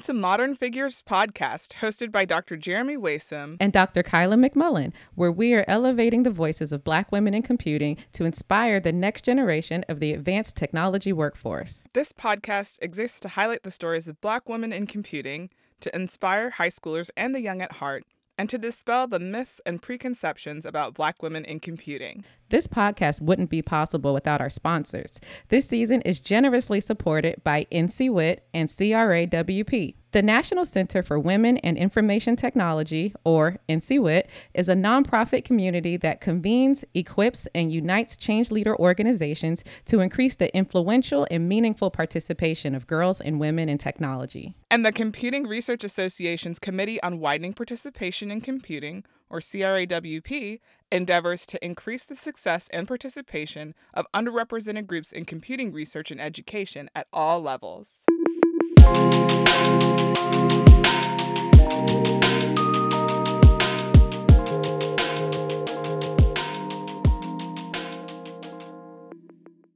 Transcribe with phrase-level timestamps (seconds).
[0.00, 2.56] Welcome to Modern Figures Podcast, hosted by Dr.
[2.56, 4.02] Jeremy Waisome and Dr.
[4.02, 8.80] Kyla McMullen, where we are elevating the voices of Black women in computing to inspire
[8.80, 11.86] the next generation of the advanced technology workforce.
[11.92, 16.70] This podcast exists to highlight the stories of Black women in computing, to inspire high
[16.70, 18.04] schoolers and the young at heart,
[18.38, 22.24] and to dispel the myths and preconceptions about Black women in computing.
[22.50, 25.20] This podcast wouldn't be possible without our sponsors.
[25.50, 29.94] This season is generously supported by NCWIT and CRA-WP.
[30.10, 36.20] The National Center for Women and Information Technology, or NCWIT, is a nonprofit community that
[36.20, 42.88] convenes, equips, and unites change leader organizations to increase the influential and meaningful participation of
[42.88, 44.56] girls and women in technology.
[44.72, 50.58] And the Computing Research Association's Committee on Widening Participation in Computing, or CRA-WP,
[50.92, 56.90] endeavors to increase the success and participation of underrepresented groups in computing research and education
[56.94, 58.04] at all levels.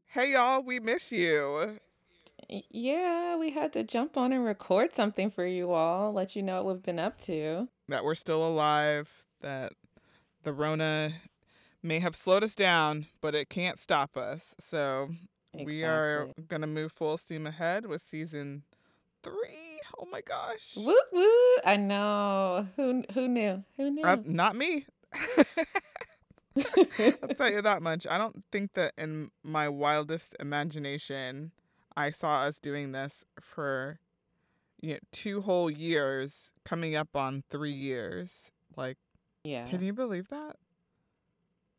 [0.09, 1.79] Hey y'all, we miss you.
[2.49, 6.63] Yeah, we had to jump on and record something for you all, let you know
[6.63, 7.69] what we've been up to.
[7.89, 9.09] That we're still alive,
[9.41, 9.73] that
[10.45, 11.15] the Rona
[11.83, 14.55] may have slowed us down, but it can't stop us.
[14.59, 15.11] So
[15.53, 15.65] exactly.
[15.67, 18.63] we are going to move full steam ahead with season
[19.23, 19.81] three.
[19.99, 20.75] Oh my gosh.
[20.77, 21.57] Woo woo.
[21.65, 22.67] I know.
[22.77, 23.65] Who who knew?
[23.77, 24.05] Who knew?
[24.05, 24.87] Uh, not me.
[26.57, 28.07] I'll tell you that much.
[28.09, 31.53] I don't think that in my wildest imagination
[31.97, 33.99] I saw us doing this for
[34.81, 38.53] you know, two whole years, coming up on three years.
[38.77, 38.99] Like,
[39.45, 39.67] yeah.
[39.67, 40.57] Can you believe that?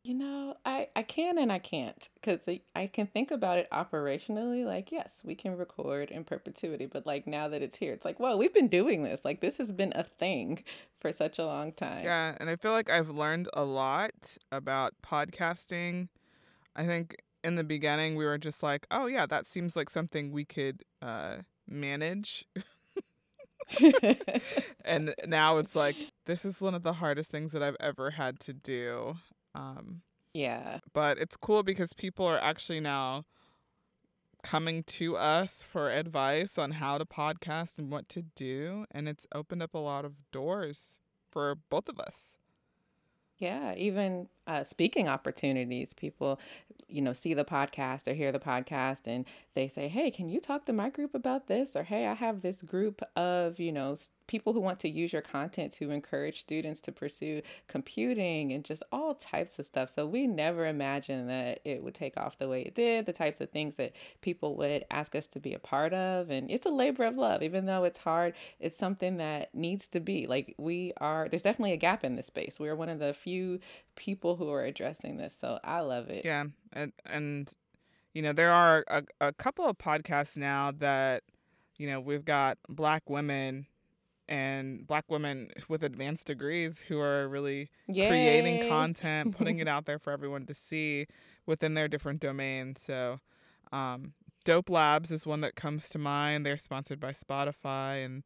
[0.04, 4.64] You know, I, I can and I can't because I can think about it operationally.
[4.64, 8.20] Like, yes, we can record in perpetuity, but like now that it's here, it's like,
[8.20, 9.24] whoa, we've been doing this.
[9.24, 10.62] Like, this has been a thing
[11.00, 12.04] for such a long time.
[12.04, 12.36] Yeah.
[12.38, 16.06] And I feel like I've learned a lot about podcasting.
[16.76, 20.30] I think in the beginning, we were just like, oh, yeah, that seems like something
[20.30, 21.38] we could uh,
[21.68, 22.44] manage.
[24.84, 25.96] and now it's like
[26.26, 29.16] this is one of the hardest things that I've ever had to do.
[29.54, 30.02] Um,
[30.34, 30.78] yeah.
[30.92, 33.24] But it's cool because people are actually now
[34.42, 38.84] coming to us for advice on how to podcast and what to do.
[38.90, 41.00] And it's opened up a lot of doors
[41.30, 42.38] for both of us.
[43.38, 45.92] Yeah, even uh, speaking opportunities.
[45.92, 46.40] People,
[46.88, 49.24] you know, see the podcast or hear the podcast and
[49.54, 51.74] they say, hey, can you talk to my group about this?
[51.74, 53.96] Or hey, I have this group of, you know,
[54.26, 58.82] people who want to use your content to encourage students to pursue computing and just
[58.92, 59.90] all types of stuff.
[59.90, 63.40] So we never imagined that it would take off the way it did, the types
[63.40, 66.30] of things that people would ask us to be a part of.
[66.30, 70.00] And it's a labor of love, even though it's hard, it's something that needs to
[70.00, 70.26] be.
[70.26, 72.58] Like we are, there's definitely a gap in this space.
[72.58, 73.60] We're one of the few
[73.94, 75.36] people who are addressing this.
[75.38, 76.24] So I love it.
[76.24, 76.44] Yeah.
[76.72, 77.50] And, and
[78.14, 81.22] you know, there are a, a couple of podcasts now that,
[81.76, 83.66] you know, we've got black women
[84.28, 88.08] and black women with advanced degrees who are really Yay.
[88.08, 91.06] creating content, putting it out there for everyone to see
[91.44, 92.82] within their different domains.
[92.82, 93.20] So,
[93.72, 94.14] um,
[94.44, 96.46] Dope Labs is one that comes to mind.
[96.46, 98.22] They're sponsored by Spotify, and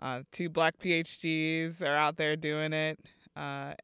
[0.00, 2.98] uh, two black PhDs are out there doing it.
[3.36, 3.74] Uh,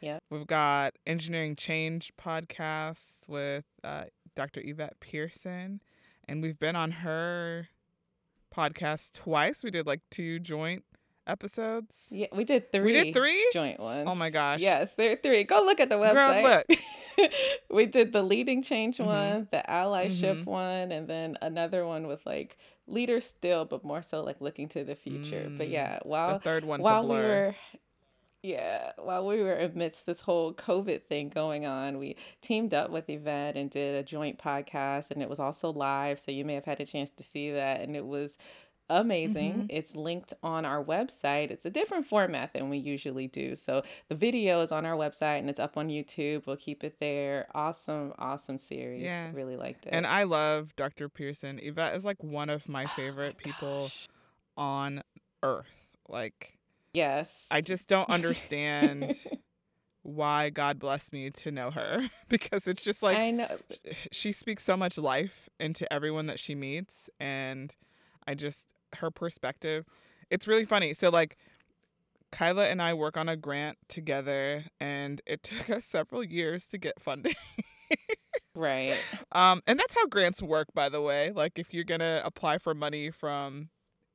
[0.00, 0.18] yeah.
[0.30, 4.60] We've got Engineering Change podcasts with uh, Dr.
[4.64, 5.80] Yvette Pearson,
[6.28, 7.68] and we've been on her
[8.54, 9.62] podcast twice.
[9.62, 10.84] We did like two joint
[11.26, 12.08] episodes.
[12.10, 12.84] Yeah, we did three.
[12.84, 14.08] We did three joint ones.
[14.10, 14.60] Oh my gosh.
[14.60, 15.44] Yes, there are three.
[15.44, 16.42] Go look at the website.
[16.42, 17.32] Girl, look.
[17.70, 19.08] we did the leading change mm-hmm.
[19.08, 20.50] one, the allyship mm-hmm.
[20.50, 24.84] one, and then another one with like leaders still, but more so like looking to
[24.84, 25.46] the future.
[25.48, 27.54] Mm, but yeah, while the third one while we were
[28.44, 33.08] yeah, while we were amidst this whole COVID thing going on, we teamed up with
[33.08, 36.20] Yvette and did a joint podcast, and it was also live.
[36.20, 38.36] So you may have had a chance to see that, and it was
[38.90, 39.52] amazing.
[39.54, 39.66] Mm-hmm.
[39.70, 41.50] It's linked on our website.
[41.52, 43.56] It's a different format than we usually do.
[43.56, 46.46] So the video is on our website and it's up on YouTube.
[46.46, 47.46] We'll keep it there.
[47.54, 49.04] Awesome, awesome series.
[49.04, 49.30] Yeah.
[49.32, 49.90] Really liked it.
[49.94, 51.08] And I love Dr.
[51.08, 51.58] Pearson.
[51.62, 53.90] Yvette is like one of my favorite oh my people
[54.58, 55.02] on
[55.42, 55.88] earth.
[56.10, 56.58] Like,
[56.94, 57.46] yes.
[57.50, 59.14] I just don't understand.
[60.04, 63.58] why God blessed me to know her because it's just like I know
[64.12, 67.74] she speaks so much life into everyone that she meets and
[68.26, 69.86] I just her perspective.
[70.30, 70.94] It's really funny.
[70.94, 71.36] So like
[72.32, 76.78] Kyla and I work on a grant together and it took us several years to
[76.78, 77.34] get funding.
[78.54, 78.96] right.
[79.32, 81.32] Um and that's how grants work by the way.
[81.34, 83.70] Like if you're going to apply for money from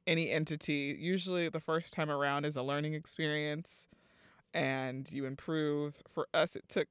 [0.10, 3.88] any entity, usually the first time around is a learning experience
[4.54, 6.02] and you improve.
[6.08, 6.88] For us, it took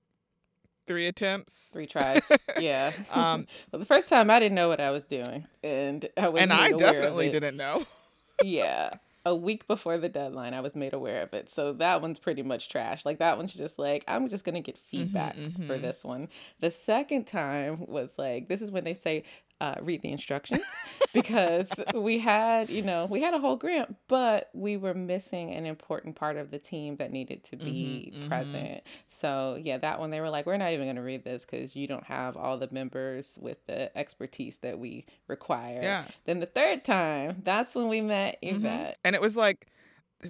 [0.86, 1.70] three attempts.
[1.72, 2.22] Three tries.
[2.60, 2.92] Yeah.
[3.12, 6.42] Um, well, the first time I didn't know what I was doing, and I was
[6.42, 7.84] and I made aware of definitely didn't know.
[8.44, 8.94] Yeah.
[9.26, 11.50] A week before the deadline, I was made aware of it.
[11.50, 13.04] So that one's pretty much trash.
[13.04, 15.82] Like that one's just like, I'm just gonna get feedback for mhm.
[15.82, 16.28] this one.
[16.60, 19.24] The second time was like, this is when they say,
[19.60, 20.62] uh, read the instructions
[21.12, 25.66] because we had, you know, we had a whole grant, but we were missing an
[25.66, 28.28] important part of the team that needed to be Mhm, mhm.
[28.28, 28.82] present.
[29.08, 31.74] So yeah, that one they were like, we're not even going to read this because
[31.74, 35.80] you don't have all the members with the expertise that we require.
[35.82, 36.04] Yeah.
[36.24, 38.56] Then the third time, that's when we met Mhm.
[38.58, 38.98] Yvette.
[39.04, 39.66] And it was like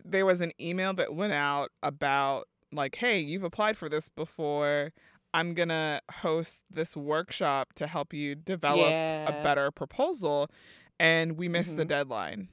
[0.05, 4.93] there was an email that went out about like, hey, you've applied for this before.
[5.39, 8.93] I'm gonna host this workshop to help you develop
[9.25, 10.51] a better proposal.
[10.99, 11.89] And we missed the Mhm.
[11.89, 12.49] deadline.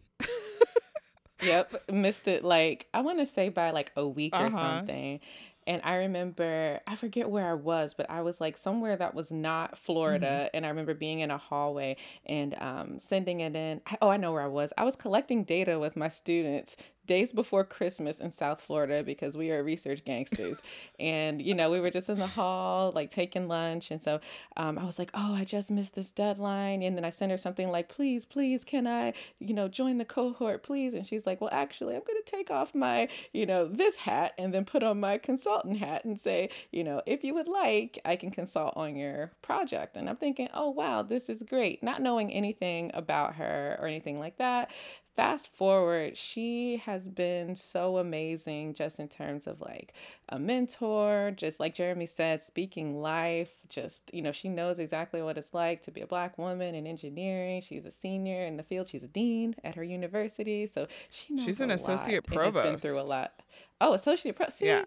[1.42, 4.50] Yep, missed it like I want to say by like a week or Uh-huh.
[4.50, 5.20] something.
[5.68, 9.32] And I remember, I forget where I was, but I was like somewhere that was
[9.32, 10.48] not Florida.
[10.54, 13.82] And I remember being in a hallway and um, sending it in.
[13.88, 14.72] I, oh, I know where I was.
[14.78, 19.52] I was collecting data with my students days before Christmas in South Florida because we
[19.52, 20.62] are research gangsters.
[21.00, 23.92] and, you know, we were just in the hall, like taking lunch.
[23.92, 24.20] And so
[24.58, 26.82] um, I was like, oh, I just missed this deadline.
[26.84, 30.06] And then I sent her something like, please, please, can I, you know, join the
[30.06, 30.94] cohort, please?
[30.94, 34.34] And she's like, well, actually, I'm going to take off my, you know, this hat
[34.38, 38.00] and then put on my consultant hat and say, you know, if you would like,
[38.06, 39.98] I can consult on your project.
[39.98, 41.84] And I'm thinking, oh, wow, this is great.
[41.84, 44.72] Not knowing anything about her or anything like that.
[45.16, 49.94] Fast forward, she has been so amazing just in terms of like
[50.28, 53.50] a mentor, just like Jeremy said, speaking life.
[53.70, 56.86] Just, you know, she knows exactly what it's like to be a black woman in
[56.86, 57.62] engineering.
[57.62, 60.68] She's a senior in the field, she's a dean at her university.
[60.68, 63.42] So she knows She's an associate lot and has been through a lot.
[63.80, 64.50] Oh, associate pro.
[64.50, 64.84] See, Yeah.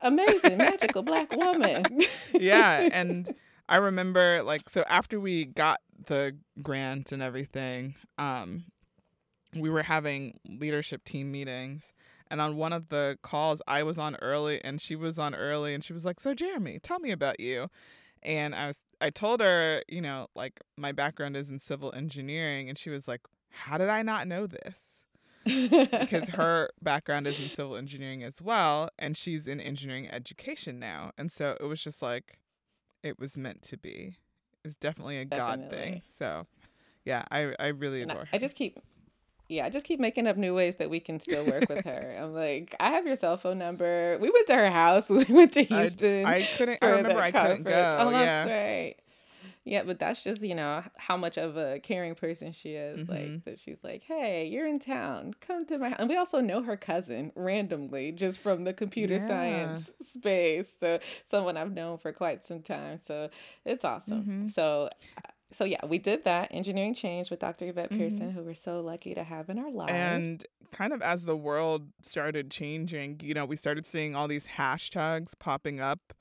[0.00, 1.84] amazing, magical black woman.
[2.34, 3.34] yeah and
[3.68, 8.64] i remember like so after we got the grant and everything um
[9.56, 11.92] we were having leadership team meetings
[12.30, 15.74] and on one of the calls i was on early and she was on early
[15.74, 17.68] and she was like so jeremy tell me about you.
[18.22, 22.68] And i was i told her you know like my background is in civil engineering
[22.68, 23.20] and she was like
[23.50, 25.02] how did i not know this?
[25.44, 31.12] Because her background is in civil engineering as well and she's in engineering education now
[31.18, 32.38] and so it was just like
[33.02, 34.16] it was meant to be.
[34.64, 36.46] It's definitely a god thing so
[37.04, 38.30] yeah i i really And I, adore her.
[38.32, 38.80] I just keep
[39.48, 42.16] yeah, I just keep making up new ways that we can still work with her.
[42.20, 44.18] I'm like, I have your cell phone number.
[44.20, 45.10] We went to her house.
[45.10, 46.24] We went to Houston.
[46.26, 47.70] I couldn't i remember i couldn't go
[48.00, 48.94] Oh, that's right.
[49.66, 53.06] Yeah, but that's just, you know, how much of a caring person she is.
[53.06, 53.08] Mhm.
[53.08, 55.32] Like, that she's like, hey, you're in town.
[55.40, 55.96] Come to my house.
[56.00, 59.26] And we also know her cousin randomly just from the computer Yeah.
[59.26, 60.76] science space.
[60.78, 62.98] So, someone I've known for quite some time.
[63.00, 63.30] So,
[63.64, 64.24] it's awesome.
[64.24, 64.50] Mhm.
[64.50, 64.90] So,
[65.54, 67.66] so yeah, we did that engineering change with Dr.
[67.68, 67.90] Yvette.
[67.90, 69.92] Pearson, who we're so lucky to have in our lives.
[69.92, 74.48] and kind of as the world started changing you know we started seeing all these
[74.58, 76.12] hashtags popping up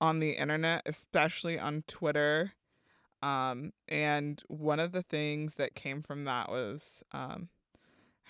[0.00, 2.54] on the internet especially on twitter
[3.22, 7.50] um and one of the things that came from that was um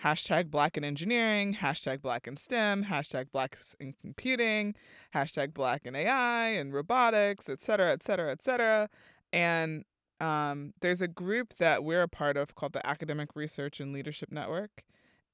[0.02, 4.74] hashtag black in engineering hashtag black in stem hashtag black in computing
[5.14, 8.88] hashtag black in ai and robotics et cetera et cetera et cetera
[9.32, 9.84] and
[10.20, 14.30] um, there's a group that we're a part of called the academic research and leadership
[14.30, 14.84] network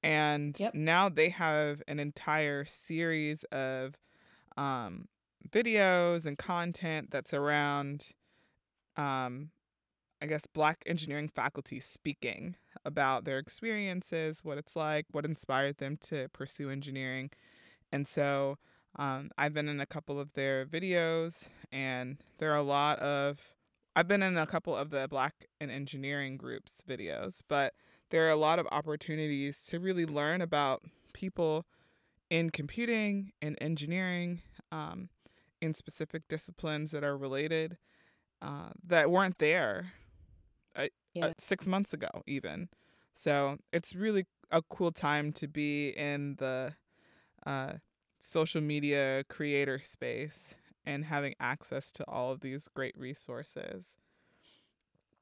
[0.03, 0.73] and Yep.
[0.75, 3.95] now they have an entire series of
[4.55, 5.07] um,
[5.49, 8.11] videos and content that's around
[8.95, 9.51] um,
[10.21, 15.97] I guess, Black engineering faculty speaking about their experiences, what it's like, what inspired them
[16.03, 17.29] to pursue engineering.
[17.91, 18.57] And so
[18.95, 23.39] um, I've been in a couple of their videos, and there are a lot of,
[23.97, 27.73] I've been in a couple of the Black and Engineering groups videos, but
[28.11, 31.65] there are a lot of opportunities to really learn about people
[32.29, 35.09] in computing and engineering um,
[35.61, 37.77] in specific disciplines that are related
[38.41, 39.93] uh, that weren't there
[40.75, 41.33] uh, Yeah.
[41.39, 42.69] six months ago, even.
[43.13, 46.75] So it's really a cool time to be in the
[47.45, 47.73] uh,
[48.19, 50.55] social media creator space
[50.87, 53.97] and having access to all of these great resources.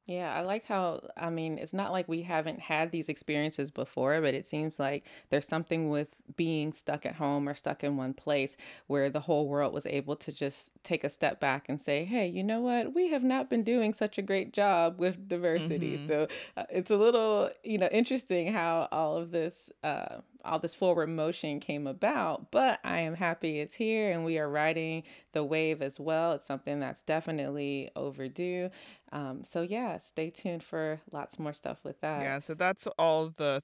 [0.07, 4.21] Yeah, I like how, I mean, it's not like we haven't had these experiences before,
[4.21, 8.13] but it seems like there's something with being stuck at home or stuck in one
[8.13, 8.55] place
[8.85, 12.27] where the whole world was able to just take a step back and say, hey,
[12.27, 12.93] you know what?
[12.93, 15.97] We have not been doing such a great job with diversity.
[15.97, 16.05] Mm-hmm.
[16.05, 20.75] So uh, it's a little, you know, interesting how all of this, uh, all this
[20.75, 25.43] forward motion came about, but I am happy it's here and we are riding the
[25.43, 26.33] wave as well.
[26.33, 28.69] It's something that's definitely overdue.
[29.11, 32.21] Um, so yeah, stay tuned for lots more stuff with that.
[32.21, 33.61] Yeah, so that's all the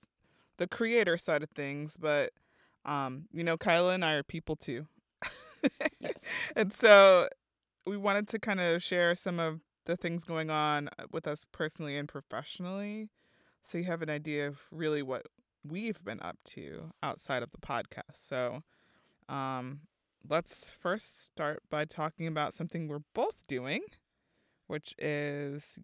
[0.57, 2.33] the creator side of things, but
[2.85, 4.87] um, you know, Kyla and I are people too.
[5.99, 6.13] Yes.
[6.55, 7.29] and so
[7.85, 11.45] we wanted to kind of share some of the things going on uh, with us
[11.51, 13.09] personally and professionally
[13.63, 15.27] so you have an idea of really what
[15.67, 18.15] we've been up to outside of the podcast.
[18.15, 18.63] So,
[19.29, 19.81] um,
[20.27, 23.81] let's first start by talking about something we're both doing,
[24.67, 25.79] which is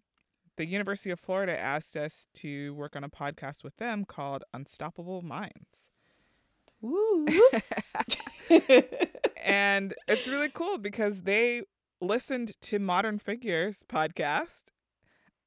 [0.56, 5.22] the University of Florida asked us to work on a podcast with them called Unstoppable
[5.22, 5.90] Minds.
[6.80, 7.26] Woo.
[9.48, 11.62] And it's really cool because they
[12.02, 14.64] listened to Modern Figures podcast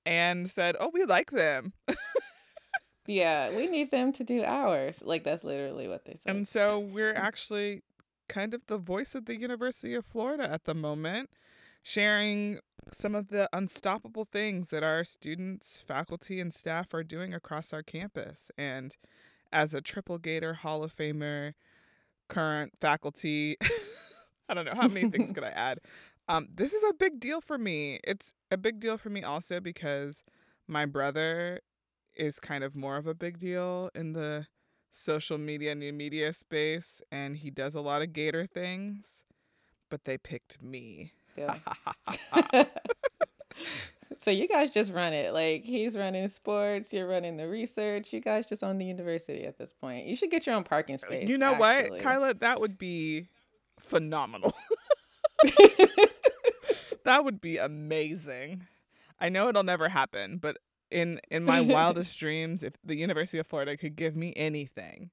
[0.05, 1.73] and said, "Oh, we like them."
[3.07, 5.03] yeah, we need them to do ours.
[5.05, 6.35] Like that's literally what they said.
[6.35, 7.83] And so we're actually
[8.27, 11.29] kind of the voice of the University of Florida at the moment,
[11.83, 12.59] sharing
[12.93, 17.83] some of the unstoppable things that our students, faculty, and staff are doing across our
[17.83, 18.51] campus.
[18.57, 18.95] And
[19.51, 21.53] as a Triple Gator Hall of Famer,
[22.29, 23.57] current faculty,
[24.49, 25.79] I don't know how many things could I add.
[26.27, 27.99] Um, this is a big deal for me.
[28.03, 30.23] It's a big deal for me also because
[30.67, 31.59] my brother
[32.15, 34.47] is kind of more of a big deal in the
[34.91, 39.23] social media, new media space, and he does a lot of Gator things,
[39.89, 41.13] but they picked me.
[41.37, 41.55] Yeah.
[44.17, 45.33] so you guys just run it.
[45.33, 48.13] Like he's running sports, you're running the research.
[48.13, 50.05] You guys just own the university at this point.
[50.05, 51.29] You should get your own parking uh, space.
[51.29, 51.91] you know actually.
[51.91, 52.33] what, Kyla?
[52.35, 53.27] That would be
[53.79, 54.53] phenomenal.
[57.03, 58.67] that would be amazing.
[59.19, 60.57] I know it'll never happen, but
[60.91, 65.09] in in my wildest dreams, if the University of Florida could give me anything,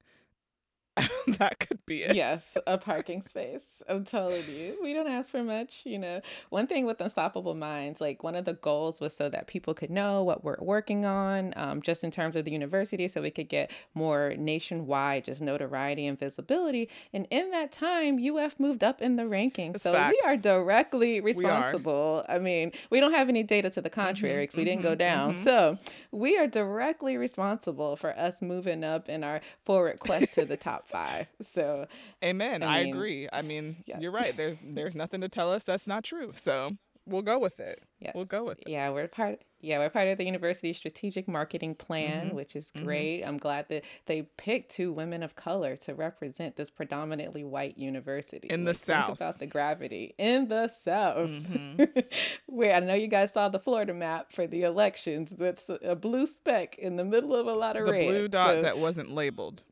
[1.39, 2.15] that could be it.
[2.15, 3.83] yes, a parking space.
[3.89, 5.83] I'm telling you, we don't ask for much.
[5.85, 9.47] You know, one thing with Unstoppable Minds, like one of the goals was so that
[9.47, 13.23] people could know what we're working on, um, just in terms of the university, so
[13.23, 16.89] we could get more nationwide just notoriety and visibility.
[17.13, 20.43] And in that time, UF moved up in the rankings, so we are facts.
[20.43, 21.23] directly are.
[21.23, 22.25] responsible.
[22.29, 25.35] I mean, we don't have any data to the contrary because we didn't go down.
[25.35, 25.45] mhm.
[25.45, 25.79] So
[26.11, 30.88] we are directly responsible for us moving up in our forward quest to the top
[30.89, 31.27] five.
[31.43, 31.87] So
[32.25, 32.63] Amen.
[32.63, 33.29] I I, agree.
[33.33, 33.99] I mean, yeah.
[34.01, 34.37] you're right.
[34.37, 36.33] There's there's nothing to tell us that's not true.
[36.35, 36.77] So
[37.07, 37.83] we'll go with it.
[38.01, 38.69] yes, We'll go with it.
[38.69, 39.41] yeah, we're part.
[39.61, 42.85] Yeah, we're part of the university's strategic marketing plan, Mhm, which is mhm.
[42.85, 43.23] great.
[43.25, 48.47] I'm glad that they picked two women of color to represent this predominantly white university.
[48.49, 49.17] In the Like, think South.
[49.17, 51.31] about the gravity in the South.
[51.31, 52.05] Mhm.
[52.47, 55.35] Where I know you guys saw the Florida map for the elections.
[55.35, 58.07] That's a blue speck in the middle of a lot of The red.
[58.07, 59.63] blue dot So- that wasn't labeled.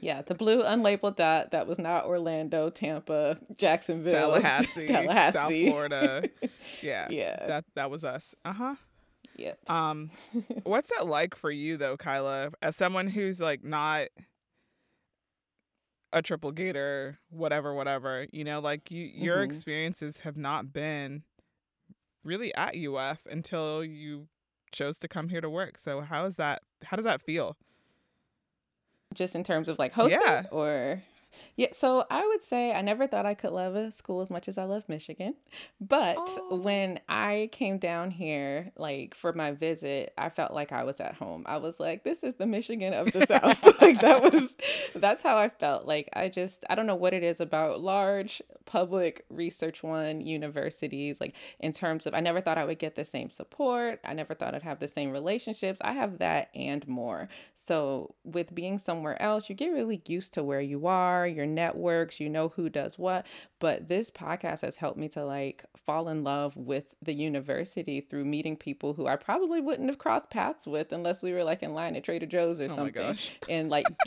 [0.00, 5.36] Yeah, the blue unlabeled dot that was not Orlando, Tampa, Jacksonville, Tallahassee, Tallahassee.
[5.36, 6.22] South Florida.
[6.82, 7.08] Yeah.
[7.10, 7.46] Yeah.
[7.46, 8.34] That that was us.
[8.44, 8.76] Uh-huh.
[9.36, 9.68] Yep.
[9.70, 10.10] Um
[10.62, 14.08] what's it like for you though, Kyla, as someone who's like not
[16.12, 19.44] a triple gator, whatever, whatever, you know, like you your Mhm.
[19.44, 21.22] experiences have not been
[22.24, 24.28] really at UF until you
[24.72, 25.78] chose to come here to work.
[25.78, 27.56] So how is that how does that feel?
[29.14, 30.44] Just in terms of like hosting Yeah.
[30.50, 31.02] or
[31.56, 34.48] yeah, so I would say I never thought I could love a school as much
[34.48, 35.34] as I love Michigan.
[35.80, 36.56] But Aw.
[36.56, 41.14] when I came down here, like for my visit, I felt like I was at
[41.14, 41.44] home.
[41.46, 43.62] I was like, this is the Michigan of the South.
[43.80, 44.56] like that was
[44.94, 45.86] that's how I felt.
[45.86, 51.20] Like I just I don't know what it is about large public research one universities,
[51.20, 54.00] like in terms of I never thought I would get the same support.
[54.04, 55.80] I never thought I'd have the same relationships.
[55.82, 57.28] I have that and more.
[57.56, 62.20] So with being somewhere else, you get really used to where you are, your networks,
[62.20, 63.26] you know who does what.
[63.58, 68.24] But this podcast has helped me to like fall in love with the university through
[68.24, 71.74] meeting people who I probably wouldn't have crossed paths with unless we were like in
[71.74, 72.92] line at Trader Joe's or Oh my something.
[72.94, 73.30] gosh.
[73.48, 73.86] And like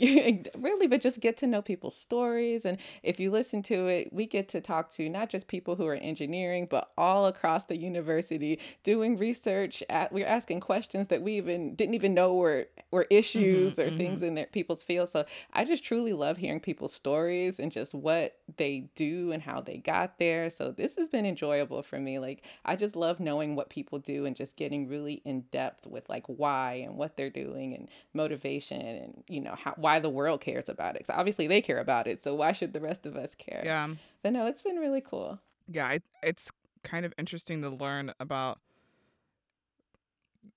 [0.58, 2.64] really, but just get to know people's stories.
[2.64, 5.86] And if you listen to it, we get to talk to not just people who
[5.86, 9.82] are engineering, but all across the university doing research.
[9.88, 13.86] At, we're asking questions that we even didn't even know were were issues mm-hmm, or
[13.86, 13.96] mm-hmm.
[13.96, 15.08] things in their people's field.
[15.08, 19.60] So I just truly love hearing people's stories and just what they do and how
[19.60, 20.48] they got there.
[20.48, 22.18] So this has been enjoyable for me.
[22.18, 26.08] Like I just love knowing what people do and just getting really in depth with
[26.08, 30.40] like why and what they're doing and motivation and you know how why the world
[30.40, 31.06] cares about it.
[31.06, 32.24] So obviously they care about it.
[32.24, 33.62] So why should the rest of us care?
[33.62, 33.88] Yeah.
[34.22, 35.38] But no, it's been really cool.
[35.68, 36.50] Yeah, it, it's
[36.82, 38.60] kind of interesting to learn about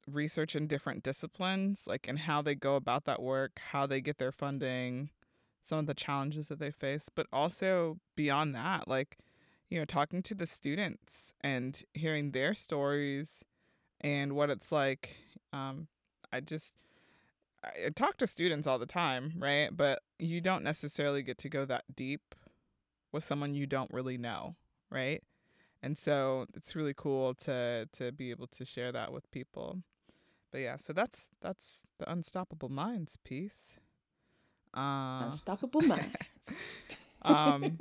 [0.09, 4.17] research in different disciplines, like and how they go about that work, how they get
[4.17, 5.09] their funding,
[5.67, 9.17] some of the challenges that they face, but also beyond that, like,
[9.69, 13.43] you know, talking to the students and hearing their stories
[13.99, 15.17] and what it's like.
[15.51, 15.87] Um,
[16.31, 16.73] I just,
[17.63, 19.75] I talk to students all the time, right?
[19.75, 22.35] But you don't necessarily get to go that deep
[23.11, 24.55] with someone you don't really know,
[24.89, 25.23] right?
[25.81, 29.83] And so it's really cool to to be able to share that with people.
[30.51, 33.75] But yeah, so that's that's the unstoppable minds piece.
[34.75, 36.15] Uh, unstoppable minds.
[37.21, 37.79] um,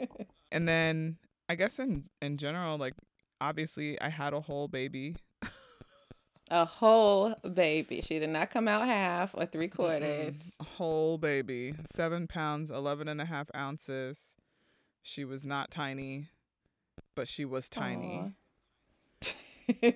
[0.53, 2.95] and then I guess in in general, like
[3.41, 5.17] obviously I had a whole baby.
[6.51, 8.01] a whole baby.
[8.03, 10.57] She did not come out half or three quarters.
[10.77, 11.75] Whole baby.
[11.87, 14.35] Seven pounds, eleven and a half ounces.
[15.03, 16.29] She was not tiny,
[17.15, 18.33] but she was tiny.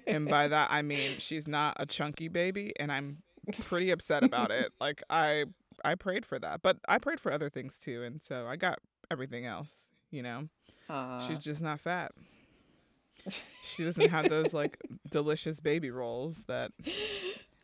[0.06, 3.18] And by that I mean she's not a chunky baby and I'm
[3.66, 4.73] pretty upset about it.
[4.80, 5.44] Like I
[5.84, 8.78] I prayed for that, but I prayed for other things too and so I got
[9.10, 10.49] everything else, you know.
[10.88, 11.26] Aww.
[11.26, 12.12] She's just not fat.
[13.62, 14.78] She doesn't have those like
[15.10, 16.72] delicious baby rolls that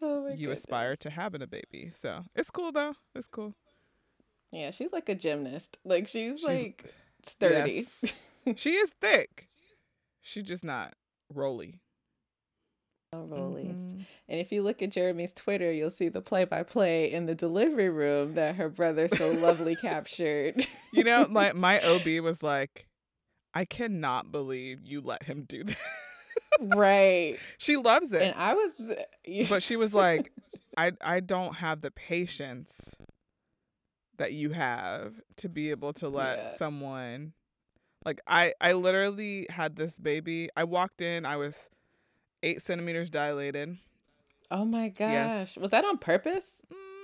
[0.03, 0.61] oh you goodness.
[0.61, 1.91] aspire to have in a baby.
[1.93, 2.95] So, it's cool though.
[3.15, 3.55] It's cool.
[4.53, 5.79] Yeah, she's like a gymnast.
[5.85, 6.85] Like she's, she's like
[7.25, 7.87] sturdy.
[8.03, 8.15] Yes.
[8.57, 9.49] she is thick.
[10.21, 10.95] She's just not
[11.33, 11.81] roly
[13.15, 13.79] rollies.
[13.79, 14.01] Mm-hmm.
[14.29, 17.35] And if you look at Jeremy's Twitter, you'll see the play by play in the
[17.35, 20.67] delivery room that her brother so lovely captured.
[20.93, 22.87] You know, my my OB was like,
[23.55, 25.77] I cannot believe you let him do that.
[26.61, 27.39] right.
[27.59, 28.23] She loves it.
[28.23, 28.81] And I was
[29.49, 30.33] But she was like,
[30.77, 32.95] I I don't have the patience
[34.19, 36.49] that you have to be able to let yeah.
[36.55, 37.33] someone
[38.05, 40.49] like I I literally had this baby.
[40.57, 41.69] I walked in, I was
[42.43, 43.79] eight centimeters dilated.
[44.51, 45.11] Oh my gosh.
[45.11, 45.57] Yes.
[45.57, 46.55] Was that on purpose?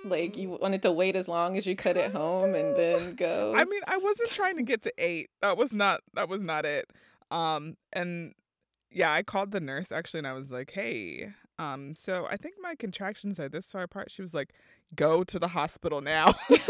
[0.05, 3.55] Like you wanted to wait as long as you could at home and then go?
[3.57, 5.31] I mean, I wasn't trying to get to eight.
[5.41, 6.87] That was not that was not it.
[7.31, 8.35] Um and
[8.91, 12.57] yeah, I called the nurse actually and I was like, hey, um, so I think
[12.61, 14.11] my contractions are this far apart.
[14.11, 14.53] She was like,
[14.95, 16.35] go to the hospital now.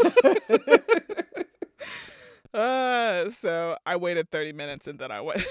[2.53, 5.45] uh, so I waited 30 minutes and then I went.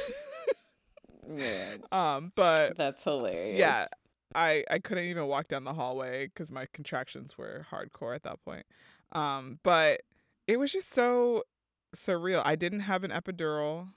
[1.26, 1.82] Man.
[1.92, 3.58] Um, but that's hilarious.
[3.58, 3.86] Yeah,
[4.34, 8.44] I I couldn't even walk down the hallway because my contractions were hardcore at that
[8.44, 8.66] point.
[9.12, 10.02] Um, but
[10.46, 11.44] it was just so
[11.94, 12.42] surreal.
[12.44, 13.88] I didn't have an epidural.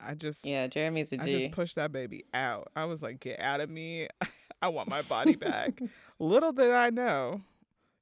[0.00, 1.22] I just yeah, Jeremy's a G.
[1.22, 2.68] I just pushed that baby out.
[2.74, 4.08] I was like, get out of me.
[4.62, 5.80] I want my body back.
[6.18, 7.42] Little did I know,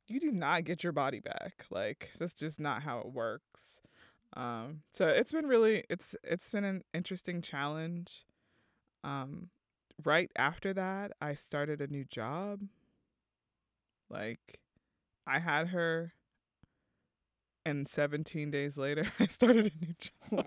[0.07, 1.67] you do not get your body back.
[1.71, 3.81] Like that's just not how it works.
[4.35, 8.25] Um, so it's been really it's it's been an interesting challenge.
[9.05, 9.51] Um,
[10.05, 12.61] right after that, I started a new job.
[14.11, 14.61] Like,
[15.27, 16.13] I had her,
[17.65, 20.47] and 17 days later, I started a new job.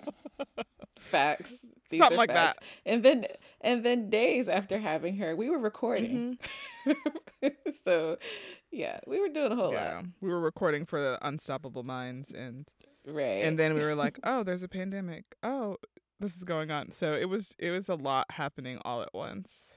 [1.00, 1.66] facts.
[1.90, 2.58] These Something like facts.
[2.58, 2.92] that.
[2.92, 3.28] And then,
[3.62, 6.40] and then days after having her, we were recording.
[6.88, 7.48] Mm-hmm.
[7.84, 8.18] so,
[8.72, 10.06] yeah, we were doing a whole yeah, lot.
[10.20, 12.68] We were recording for the Unstoppable Minds, and
[13.06, 13.46] Right.
[13.46, 15.26] And then we were like, oh, there's a pandemic.
[15.44, 15.78] Oh,
[16.20, 16.92] this is going on.
[16.92, 19.75] So it was it was a lot happening all at once.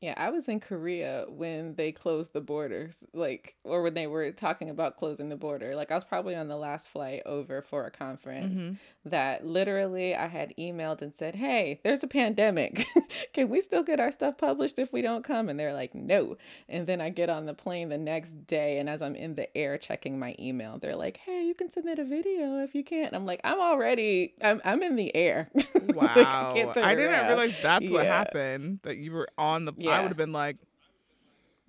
[0.00, 4.30] Yeah, I was in Korea when they closed the borders, like, or when they were
[4.32, 5.76] talking about closing the border.
[5.76, 9.10] Like, I was probably on the last flight over for a conference mm-hmm.
[9.10, 12.86] that literally I had emailed and said, Hey, there's a pandemic.
[13.34, 15.50] Can we still get our stuff published if we don't come?
[15.50, 16.38] And they're like, No.
[16.66, 19.54] And then I get on the plane the next day, and as I'm in the
[19.54, 23.14] air checking my email, they're like, Hey, you can submit a video if you can't.
[23.14, 25.50] I'm like, I'm already, I'm, I'm in the air.
[25.88, 26.54] Wow.
[26.56, 27.90] like, I, I didn't realize that's yeah.
[27.90, 29.89] what happened, that you were on the yeah.
[29.90, 30.56] I would have been like,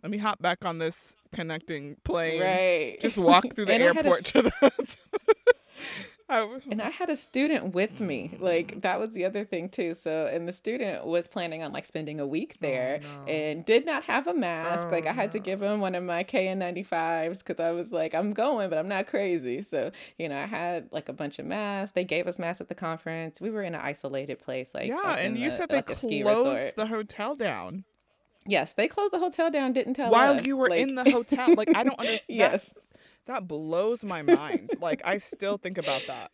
[0.03, 2.41] let me hop back on this connecting plane.
[2.41, 2.97] Right.
[2.99, 4.97] Just walk through the airport to the.
[6.69, 8.37] and I had a student with me.
[8.39, 9.93] Like that was the other thing too.
[9.93, 13.31] So and the student was planning on like spending a week Oh, there no.
[13.31, 14.87] and did not have a mask.
[14.87, 17.91] Oh, like I had to oh, give him one of my KN95s because I was
[17.91, 19.61] like, I'm going, but I'm not crazy.
[19.61, 21.93] So, you know, I had like a bunch of masks.
[21.93, 23.41] They gave us masks at the conference.
[23.41, 25.95] We were in an isolated place, like yeah, and you the- said they like a
[25.95, 27.83] closed the hotel down
[28.45, 30.45] Yes, they closed the hotel down, didn't tell while us.
[30.45, 31.53] you were like- in the hotel.
[31.55, 32.37] Like I don't understand.
[32.39, 32.73] yes.
[33.25, 34.71] that blows my mind.
[34.81, 36.31] like I still think about that.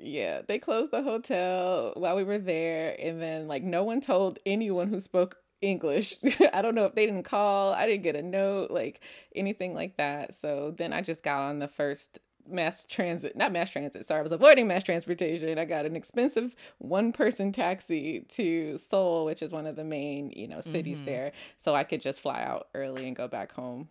[0.00, 4.38] Yeah, they closed the hotel while we were there, and then like no one told
[4.46, 6.14] anyone who spoke English.
[6.52, 7.72] I don't know if they didn't call.
[7.72, 9.00] I didn't get a note, like
[9.34, 10.34] anything like that.
[10.36, 14.04] So then I just got on the first mass transit, not mass transit.
[14.06, 15.58] Sorry, I was avoiding mass transportation.
[15.58, 20.48] I got an expensive one-person taxi to Seoul, which is one of the main, you
[20.48, 21.04] know, cities Mhm.
[21.04, 23.88] there, so I could just fly out early and go back home.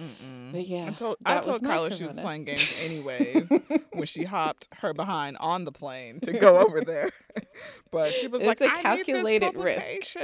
[0.00, 0.52] Mm-mm.
[0.52, 3.50] But yeah, I told I told Kyla she was playing games anyways
[3.92, 7.10] when she hopped her behind on the plane to go over there.
[7.90, 10.16] but she was like, It's a I need this calculated risk.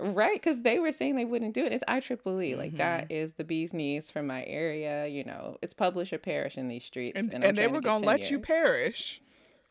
[0.00, 1.72] Publication." Right, because they were saying they wouldn't do it.
[1.72, 2.56] It's IEEE.
[2.56, 2.78] Like Mhm.
[2.78, 5.06] that is the bee's knees from my area.
[5.06, 7.16] You know, it's publish or perish in these streets.
[7.18, 9.20] and, I'm and they to were gonna let you perish.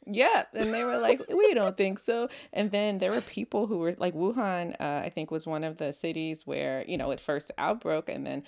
[0.05, 2.29] Yeah, and they were like, we don't think so.
[2.53, 4.75] And then there were people who were like Wuhan.
[4.79, 8.25] Uh, I think was one of the cities where you know it first outbroke, and
[8.25, 8.43] then.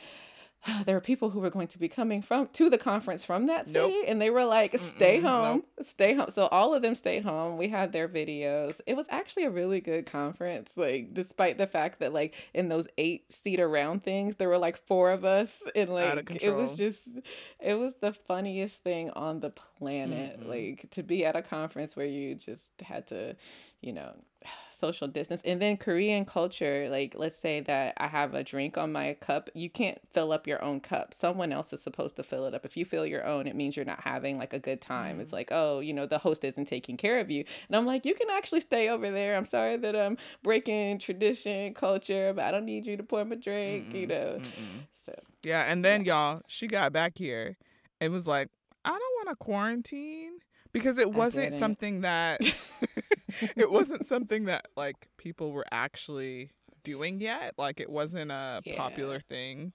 [0.85, 3.67] There were people who were going to be coming from to the conference from that
[3.67, 4.05] city, Nope.
[4.07, 7.57] and they were like, "Stay Mm-mm, home, stay home." So all of them stayed home.
[7.57, 8.79] We had their videos.
[8.85, 10.77] It was actually a really good conference.
[10.77, 14.77] Like, despite the fact that like in those eight seat around things, there were like
[14.77, 17.07] four of us, and like it was just,
[17.59, 20.39] it was the funniest thing on the planet.
[20.41, 20.47] Mm-mm.
[20.47, 23.35] Like to be at a conference where you just had to,
[23.81, 24.13] you know,
[24.81, 25.41] social distance.
[25.45, 29.49] And then Korean culture, like let's say that I have a drink on my cup,
[29.53, 31.13] you can't fill up your own cup.
[31.13, 32.65] Someone else is supposed to fill it up.
[32.65, 35.21] If you fill your own, it means you're not having like a good time.
[35.21, 35.35] It's mm.
[35.35, 37.45] like, oh, you know, the host isn't taking care of you.
[37.69, 39.37] And I'm like, you can actually stay over there.
[39.37, 43.35] I'm sorry that I'm breaking tradition, culture, but I don't need you to pour my
[43.35, 44.39] drink, you Mm-mm, know.
[44.41, 44.87] mm-mm.
[45.05, 45.13] So
[45.43, 47.57] Yeah, and then y'all, she got back here
[47.99, 48.49] and was like,
[48.83, 50.39] I don't want to quarantine
[50.73, 52.41] because it wasn't something that
[53.55, 56.51] it wasn't something that like people were actually
[56.83, 57.53] doing yet.
[57.57, 58.75] Like it wasn't a Yeah.
[58.75, 59.73] popular thing,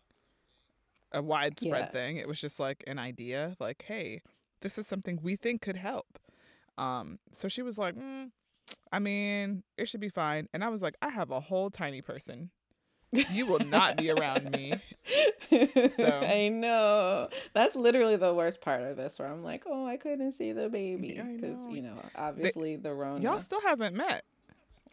[1.13, 1.93] a widespread Yeah.
[1.93, 2.17] thing.
[2.17, 4.23] It was just like an idea, like, hey,
[4.61, 6.19] this is something we think could help.
[6.79, 8.31] Um, so she was like, mm,
[8.93, 10.49] I mean, it should be fine.
[10.53, 12.51] And I was like, I have a whole tiny person.
[13.31, 14.75] You will not be around me.
[15.91, 17.29] So- I know.
[17.53, 20.69] That's literally the worst part of this where I'm like, oh, I couldn't see the
[20.69, 21.13] baby.
[21.15, 23.23] Because, you know, obviously the Rona.
[23.23, 24.25] Y'all still haven't met.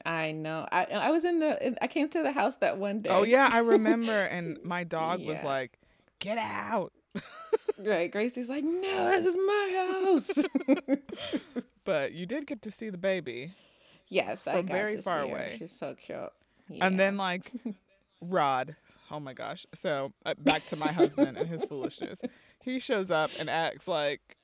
[0.06, 0.68] I know.
[0.72, 3.10] I I was in the, I came to the house that one day.
[3.10, 4.12] Oh yeah, I remember.
[4.32, 5.80] And my dog was like,
[6.20, 6.92] "Get out!"
[7.80, 8.12] Right.
[8.12, 10.98] Gracie's like, no, this is my house.
[11.86, 13.54] But you did get to see the baby,
[14.08, 15.36] yes, I From got very to far see her.
[15.36, 15.56] away.
[15.60, 16.32] She's so cute.
[16.80, 17.52] and then like
[18.24, 18.76] Rod.
[19.12, 19.66] Oh my gosh!
[19.76, 22.22] So uh, back to my husband and his foolishness.
[22.62, 24.38] He shows up and acts like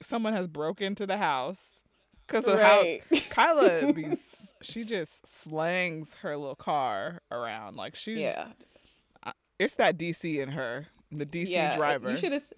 [0.00, 1.80] someone has broke into the house
[2.26, 3.02] because of right.
[3.10, 4.12] how Kyla be.
[4.62, 8.18] She just slangs her little car around like she's.
[8.18, 8.48] yeah.
[9.58, 12.10] It's that DC in her, the DC yeah, driver.
[12.10, 12.52] You should have.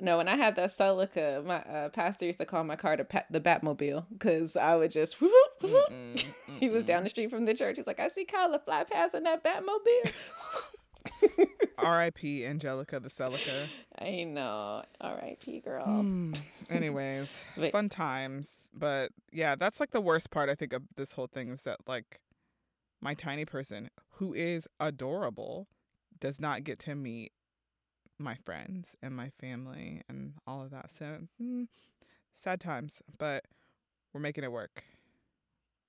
[0.00, 3.04] No, when I had that Celica, my uh, pastor used to call my car the,
[3.04, 5.20] Pat, the Batmobile because I would just.
[5.20, 5.90] whoop, whoop, whoop.
[5.90, 6.24] Mm-mm,
[6.58, 7.76] He was down the street from the church.
[7.76, 10.12] He's like, I see Kyla fly past in that Batmobile.
[11.78, 12.44] R.I.P.
[12.46, 13.66] Angelica the Celica.
[13.98, 14.82] I know.
[15.00, 15.60] R.I.P.
[15.60, 15.84] girl.
[15.84, 16.32] Hmm.
[16.68, 17.72] Anyways, Wait.
[17.72, 18.60] fun times.
[18.74, 21.78] But yeah, that's like the worst part I think of this whole thing is that
[21.86, 22.20] like
[23.00, 25.68] my tiny person who is adorable
[26.18, 27.32] does not get to meet
[28.20, 30.90] my friends and my family and all of that.
[30.90, 31.66] So mm,
[32.32, 33.44] sad times, but
[34.12, 34.84] we're making it work.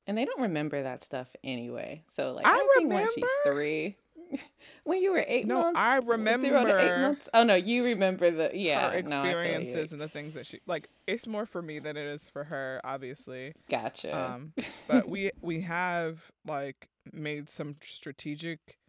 [0.08, 2.04] And they don't remember that stuff anyway.
[2.08, 3.98] So like, I I, think when she's three,
[4.84, 7.30] when you were eight No, months, I zero to eight months.
[7.34, 10.90] Oh no, you remember the yeah her no, experiences and the things that she like.
[11.06, 13.54] It's more for me than it is for her, obviously.
[13.70, 14.18] Gotcha.
[14.18, 14.54] Um,
[14.88, 18.80] but we we have like made some strategic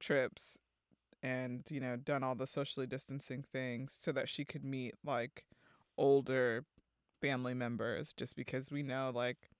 [0.00, 0.58] trips
[1.22, 5.44] and you know done all the socially distancing things so that she could meet like
[5.96, 6.64] older
[7.20, 9.50] family members just because we know like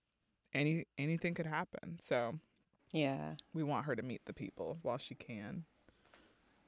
[0.52, 2.38] any anything could happen so
[2.90, 3.34] yeah.
[3.54, 5.64] we want her to meet the people while she can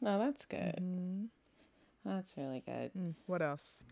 [0.00, 0.76] No, that's good.
[0.80, 1.28] Mhm.
[2.04, 2.92] That's really good.
[2.94, 3.82] Mm, what else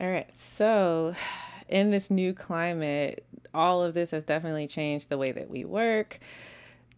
[0.00, 0.36] All right.
[0.36, 1.14] So,
[1.68, 3.24] in this new climate,
[3.54, 6.18] all of this has definitely changed the way that we work.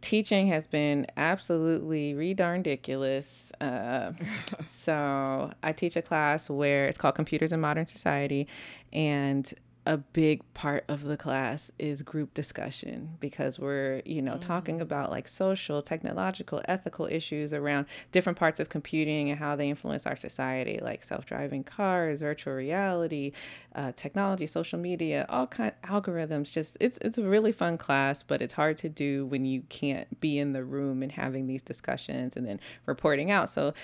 [0.05, 3.51] Teaching has been absolutely ridiculous.
[3.59, 4.12] Uh,
[4.67, 8.47] so I teach a class where it's called Computers in Modern Society,
[8.93, 9.53] and
[9.87, 14.40] a big part of the class is group discussion because we're you know mm-hmm.
[14.40, 19.68] talking about like social technological ethical issues around different parts of computing and how they
[19.68, 23.33] influence our society like self-driving cars virtual reality
[23.75, 28.23] uh, technology social media all kind of algorithms just it's it's a really fun class
[28.23, 31.62] but it's hard to do when you can't be in the room and having these
[31.62, 33.75] discussions and then reporting out so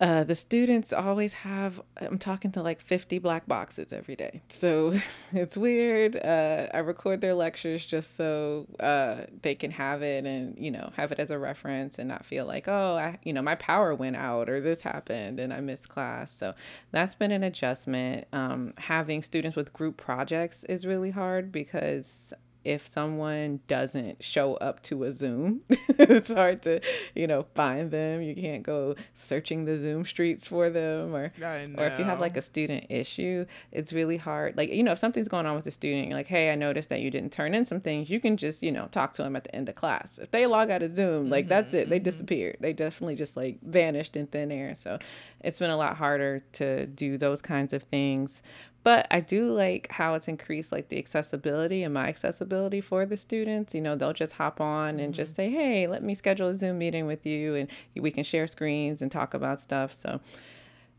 [0.00, 4.42] uh, the students always have, I'm talking to like 50 black boxes every day.
[4.48, 4.94] So
[5.32, 6.16] it's weird.
[6.16, 10.92] Uh, I record their lectures just so uh, they can have it and, you know,
[10.96, 13.94] have it as a reference and not feel like, oh, I, you know, my power
[13.94, 16.32] went out or this happened and I missed class.
[16.32, 16.54] So
[16.90, 18.26] that's been an adjustment.
[18.32, 22.32] Um, having students with group projects is really hard because
[22.64, 26.80] if someone doesn't show up to a Zoom, it's hard to,
[27.14, 28.22] you know, find them.
[28.22, 32.36] You can't go searching the Zoom streets for them or or if you have like
[32.36, 34.56] a student issue, it's really hard.
[34.56, 36.88] Like, you know, if something's going on with a student, you're like, "Hey, I noticed
[36.88, 39.36] that you didn't turn in some things." You can just, you know, talk to them
[39.36, 40.18] at the end of class.
[40.18, 41.88] If they log out of Zoom, like mm-hmm, that's it.
[41.88, 42.04] They mm-hmm.
[42.04, 42.56] disappeared.
[42.60, 44.74] They definitely just like vanished in thin air.
[44.74, 44.98] So,
[45.40, 48.42] it's been a lot harder to do those kinds of things
[48.84, 53.16] but I do like how it's increased like the accessibility and my accessibility for the
[53.16, 53.74] students.
[53.74, 55.12] You know, they'll just hop on and mm-hmm.
[55.12, 58.46] just say, "Hey, let me schedule a Zoom meeting with you and we can share
[58.46, 60.20] screens and talk about stuff." So,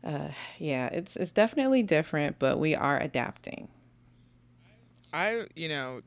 [0.02, 3.68] uh, yeah, it's it's definitely different, but we are adapting.
[5.12, 6.02] I, you know,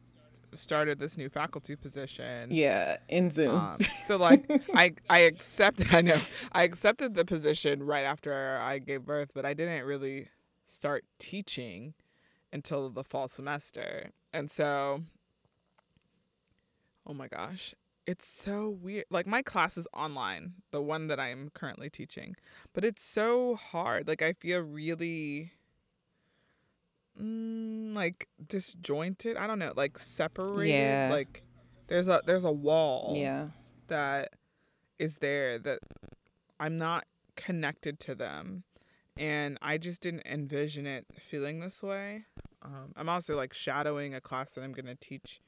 [0.55, 2.49] started this new faculty position.
[2.51, 3.55] Yeah, in Zoom.
[3.55, 6.19] Um, so like I I accepted I know
[6.51, 10.27] I accepted the position right after I gave birth, but I didn't really
[10.69, 11.93] start teaching
[12.51, 14.11] until the fall semester.
[14.33, 15.03] And so,
[17.05, 17.73] oh my gosh,
[18.05, 19.05] it's so weird.
[19.09, 22.35] Like, my class is online, the one that I'm currently teaching,
[22.73, 24.07] but it's so hard.
[24.07, 25.51] Like, I feel really.
[27.19, 31.09] Mm, like disjointed i don't know like separated yeah.
[31.11, 31.43] like
[31.87, 33.47] there's a there's a wall yeah
[33.87, 34.29] that
[34.99, 35.79] is there that
[36.61, 37.03] i'm not
[37.35, 38.63] connected to them
[39.19, 42.23] and I just didn't envision it feeling this way.
[42.63, 45.41] Um, I'm also like shadowing a class that I'm going to teach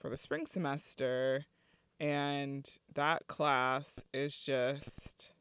[0.00, 1.44] for the spring semester,
[2.00, 5.32] and that class is just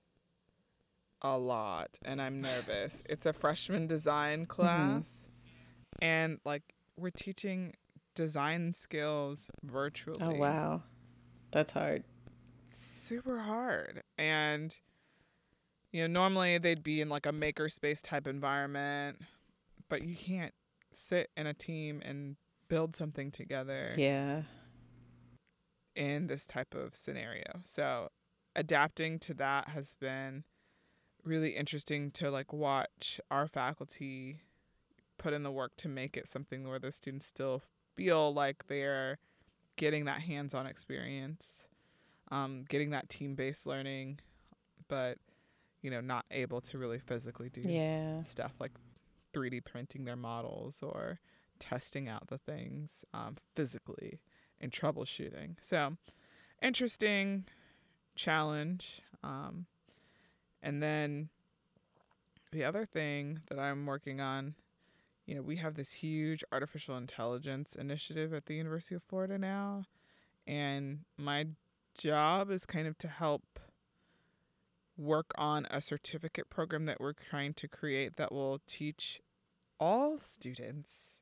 [1.21, 3.01] a lot, and I'm nervous.
[3.09, 4.51] it's a freshman design mm-hmm.
[4.51, 6.03] class, mm-hmm.
[6.03, 7.73] and like we're teaching
[8.15, 10.19] design skills virtually.
[10.21, 10.83] Oh, wow.
[11.51, 12.03] That's hard.
[12.73, 14.03] Super hard.
[14.17, 14.77] And
[15.91, 19.21] you know, normally they'd be in like a makerspace type environment,
[19.89, 20.53] but you can't
[20.93, 22.35] sit in a team and
[22.67, 23.93] build something together.
[23.97, 24.43] Yeah.
[25.95, 27.61] In this type of scenario.
[27.65, 28.09] So
[28.55, 30.43] adapting to that has been
[31.23, 34.41] really interesting to like watch our faculty
[35.17, 37.61] put in the work to make it something where the students still
[37.95, 39.19] feel like they're
[39.75, 41.63] getting that hands-on experience
[42.31, 44.19] um, getting that team-based learning
[44.87, 45.17] but
[45.81, 48.21] you know, not able to really physically do yeah.
[48.23, 48.71] stuff like
[49.33, 51.19] 3D printing their models or
[51.59, 54.19] testing out the things um, physically
[54.59, 55.55] and troubleshooting.
[55.61, 55.97] So,
[56.61, 57.45] interesting
[58.15, 59.01] challenge.
[59.23, 59.65] Um,
[60.61, 61.29] and then
[62.51, 64.55] the other thing that I'm working on,
[65.25, 69.83] you know, we have this huge artificial intelligence initiative at the University of Florida now.
[70.45, 71.47] And my
[71.97, 73.43] job is kind of to help
[74.97, 79.21] work on a certificate program that we're trying to create that will teach
[79.79, 81.21] all students,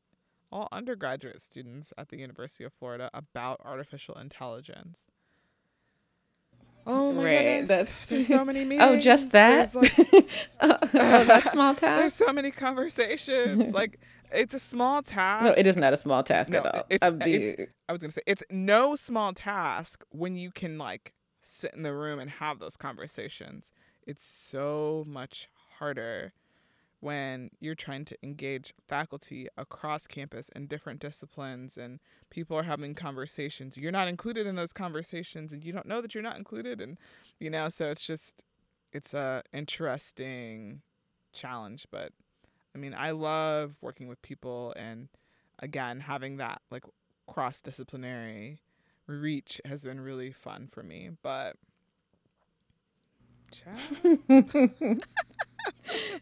[0.52, 5.08] all undergraduate students at the University of Florida about artificial intelligence.
[6.86, 7.68] Oh my right, goodness!
[7.68, 8.90] That's there's so many meetings.
[8.90, 9.74] Oh, just that.
[9.76, 9.92] Like,
[10.62, 12.00] oh, oh, that small task.
[12.00, 13.74] There's so many conversations.
[13.74, 14.00] like
[14.32, 15.46] it's a small task.
[15.46, 16.84] No, it is not a small task no, at all.
[16.90, 21.14] It's, it's, I was gonna say it's no small task when you can like
[21.50, 23.72] sit in the room and have those conversations.
[24.06, 26.34] It's so much harder
[27.00, 32.94] when you're trying to engage faculty across campus in different disciplines and people are having
[32.94, 36.82] conversations you're not included in those conversations and you don't know that you're not included
[36.82, 36.98] and
[37.40, 38.44] you know so it's just
[38.92, 40.82] it's a interesting
[41.32, 42.12] challenge but
[42.76, 45.08] i mean i love working with people and
[45.60, 46.84] again having that like
[47.28, 48.60] cross disciplinary
[49.10, 51.10] reach has been really fun for me.
[51.22, 51.56] But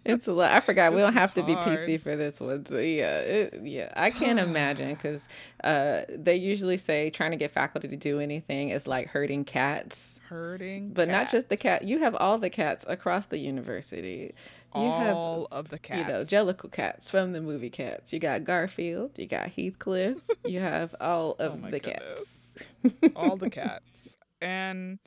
[0.06, 0.52] it's a lot.
[0.52, 1.80] I forgot we This don't have to be hard.
[1.80, 2.65] PC for this one.
[2.65, 5.28] So yeah, it, yeah, I can't imagine because
[5.63, 10.19] uh, they usually say trying to get faculty to do anything is like hurting cats,
[10.30, 10.91] Hurting.
[10.93, 11.84] but not just the cat.
[11.84, 14.34] You have all the cats across the university.
[14.76, 16.08] You have All of the cats.
[16.08, 18.13] you know Jellicle cats from the movie Cats.
[18.13, 19.12] You got Garfield.
[19.17, 20.19] You got Heathcliff.
[20.45, 22.46] you have all Oh of my the cats.
[23.15, 24.17] all the cats.
[24.41, 25.00] And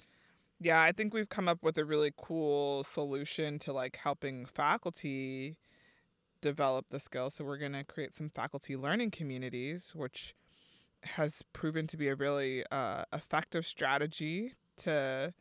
[0.60, 5.56] yeah, I think we've come up with a really cool solution to like helping faculty
[6.40, 7.34] develop the skills.
[7.34, 10.34] So we're going to create some faculty learning communities, which
[11.02, 15.32] has proven to be a really uh, effective strategy to,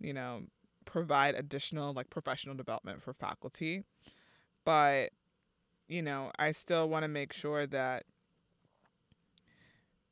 [0.00, 0.42] you know,
[0.84, 3.84] provide additional like professional development for faculty.
[4.64, 5.10] But,
[5.86, 8.04] you know, I still want to make sure that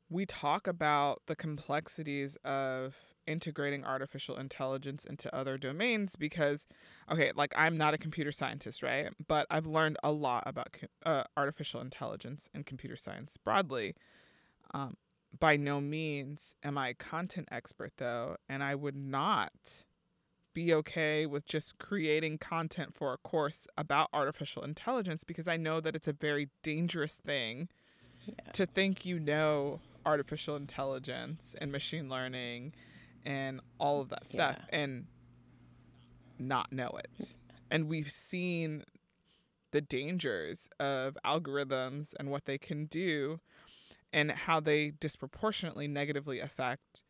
[0.09, 6.65] we talk about the complexities of integrating artificial intelligence into other domains because
[7.11, 9.09] okay like i'm not a computer scientist right?
[9.27, 10.69] But i've learned a lot about
[11.05, 13.95] uh, artificial intelligence and computer science broadly.
[14.73, 14.95] Um,
[15.37, 19.85] by no means am i a content expert though and i would not
[20.53, 25.79] be okay with just creating content for a course about artificial intelligence because i know
[25.79, 27.67] that it's a very dangerous thing
[28.53, 32.73] to think you know artificial intelligence and machine learning
[33.25, 34.79] and all of that stuff Yeah.
[34.79, 35.05] and
[36.39, 37.33] not know it.
[37.69, 38.85] And we've seen
[39.71, 43.39] the dangers of algorithms and what they can do
[44.13, 47.03] and how they disproportionately negatively affect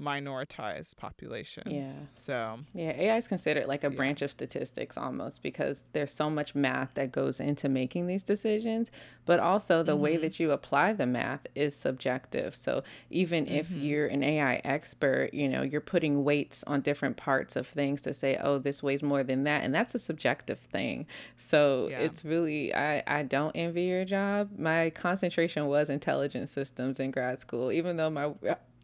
[0.00, 1.72] minoritized populations.
[1.72, 1.92] Yeah.
[2.14, 3.96] So, Yeah, AI is considered like a Yeah.
[3.96, 8.90] branch of statistics almost because there's so much math that goes into making these decisions,
[9.26, 10.22] but also the way mm-hmm.
[10.22, 12.54] that you apply the math is subjective.
[12.54, 13.82] So even if mm-hmm.
[13.82, 18.14] you're an AI expert, you know, you're putting weights on different parts of things to
[18.14, 21.06] say, oh, this weighs more than that, and that's a subjective thing.
[21.36, 22.00] So Yeah.
[22.00, 24.50] it's really I I don't envy your job.
[24.58, 28.32] My concentration was intelligence systems in grad school, even though my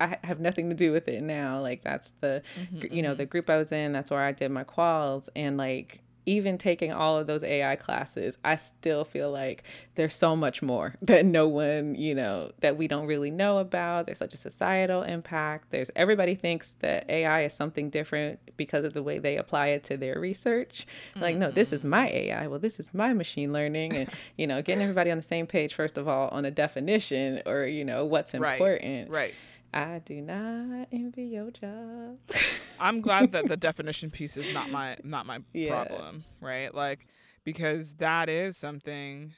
[0.00, 1.60] I have nothing to do with it now.
[1.60, 2.42] Like that's the,
[2.80, 3.30] gr- you know, the mm-hmm.
[3.30, 3.92] group I was in.
[3.92, 8.38] That's where I did my quals, and like even taking all of those AI classes,
[8.44, 9.62] I still feel like
[9.94, 14.06] there's so much more that no one, you know, that we don't really know about.
[14.06, 15.70] There's such a societal impact.
[15.70, 19.84] There's everybody thinks that AI is something different because of the way they apply it
[19.84, 20.86] to their research.
[21.16, 21.90] Like, no, this is mm-hmm.
[21.90, 22.46] my AI.
[22.46, 25.74] Well, this is my machine learning, and you know, getting everybody on the same page
[25.74, 28.54] first of all on a definition or you know what's right.
[28.54, 29.10] important.
[29.10, 29.34] Right.
[29.74, 32.18] I do not envy your job.
[32.80, 35.84] I'm glad that the definition piece is not my not my Yeah.
[35.84, 36.72] problem, right?
[36.74, 37.06] Like
[37.44, 39.32] because that is something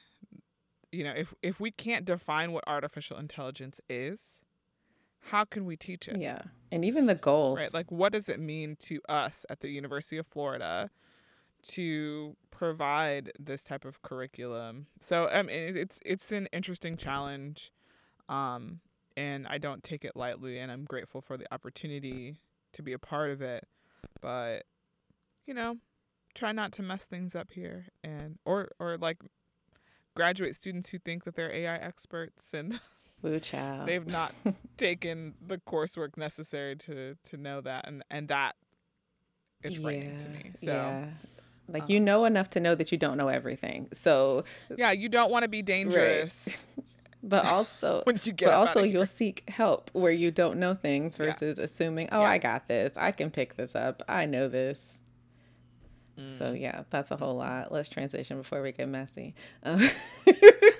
[0.91, 4.41] you know, if if we can't define what artificial intelligence is,
[5.31, 6.17] how can we teach it?
[6.17, 7.57] yeah, and even the goals.
[7.59, 7.73] Right?
[7.73, 10.89] Like what does it mean to us at the University of Florida
[11.63, 14.85] to provide this type of curriculum?
[15.01, 17.71] So I mean it- it's it's an interesting challenge.
[18.29, 18.81] Um
[19.17, 22.37] and I don't take it lightly and I'm grateful for the opportunity
[22.73, 23.67] to be a part of it.
[24.21, 24.63] But
[25.45, 25.77] you know,
[26.35, 29.17] try not to mess things up here and or or like
[30.15, 32.79] graduate students who think that they're AI experts and
[33.23, 33.87] Woo child.
[33.87, 34.33] they've not
[34.77, 38.55] taken the coursework necessary to to know that and and that
[39.63, 40.51] is frightening to me.
[40.55, 41.05] So yeah.
[41.69, 43.89] Like um, you know enough to know that you don't know everything.
[43.91, 44.45] So,
[44.77, 46.65] yeah, you don't want to be dangerous
[47.27, 51.17] but also when you get but also you'll seek help where you don't know things
[51.19, 51.25] Yeah.
[51.27, 52.29] versus assuming, "Oh, Yeah.
[52.29, 52.93] I got this.
[52.97, 54.01] I can pick this up.
[54.07, 55.01] I know this."
[56.39, 56.59] So, Mm.
[56.61, 57.71] yeah, that's a whole lot.
[57.71, 59.35] Let's transition before we get messy.
[59.61, 59.79] Um,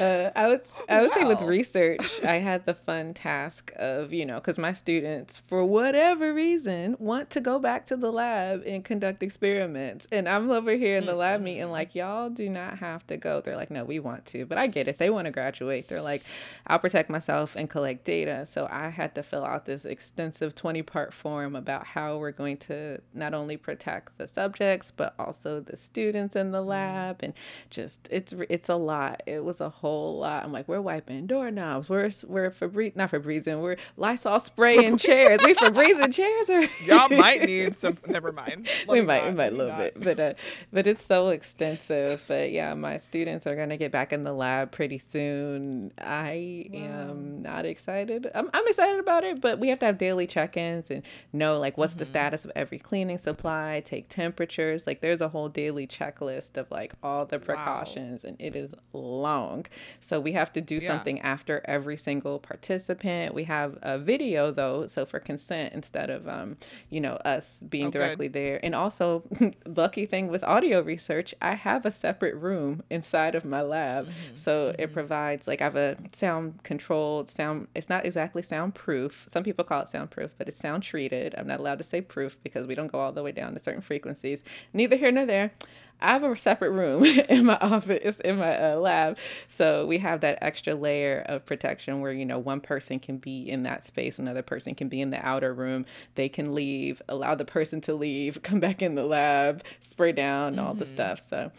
[0.00, 4.24] Uh, I would I would say with research, I had the fun task of you
[4.24, 8.82] know because my students for whatever reason want to go back to the lab and
[8.82, 13.06] conduct experiments, and I'm over here in the lab meeting like y'all do not have
[13.08, 13.42] to go.
[13.42, 14.96] They're like, no, we want to, but I get it.
[14.96, 15.88] They want to graduate.
[15.88, 16.22] They're like,
[16.66, 18.46] I'll protect myself and collect data.
[18.46, 22.56] So I had to fill out this extensive 20 part form about how we're going
[22.56, 27.34] to not only protect the subjects but also the students in the lab and
[27.68, 29.22] just it's it's a lot.
[29.26, 30.44] It was a whole lot.
[30.44, 31.88] I'm like, we're wiping doorknobs.
[31.88, 35.40] We're we're Febreze, not Febreze, we're Lysol spraying chairs.
[35.42, 37.98] We Febreze chairs or Y'all might need some.
[38.06, 38.68] Never mind.
[38.86, 39.78] Let we might, not, we might a little not.
[39.78, 40.34] bit, but uh,
[40.72, 42.24] but it's so extensive.
[42.26, 45.92] But yeah, my students are gonna get back in the lab pretty soon.
[46.00, 48.30] I am not excited.
[48.34, 51.76] I'm, I'm excited about it, but we have to have daily check-ins and know like
[51.76, 51.98] what's Mm-hmm.
[51.98, 54.86] the status of every cleaning supply, take temperatures.
[54.86, 59.66] Like there's a whole daily checklist of like all the precautions, and it is long.
[60.00, 60.88] So So we have to do Yeah.
[60.88, 63.32] something after every single participant.
[63.32, 66.56] We have a video though, so for consent instead of um,
[66.90, 67.98] you know, us being Oh, good.
[67.98, 68.58] directly there.
[68.62, 69.22] And also,
[69.66, 74.06] lucky thing with audio research, I have a separate room inside of my lab.
[74.06, 74.36] Mm-hmm.
[74.36, 79.26] So it provides like I have a sound controlled sound it's not exactly soundproof.
[79.28, 81.34] Some people call it soundproof, but it's sound treated.
[81.38, 83.60] I'm not allowed to say proof because we don't go all the way down to
[83.60, 84.42] certain frequencies.
[84.72, 85.52] Neither here nor there.
[86.00, 89.18] I have a separate room in my office, in my uh, lab.
[89.48, 93.48] So we have that extra layer of protection where, you know, one person can be
[93.48, 95.86] in that space, another person can be in the outer room.
[96.14, 100.58] They can leave, allow the person to leave, come back in the lab, spray down,
[100.58, 101.20] all the stuff.
[101.20, 101.50] So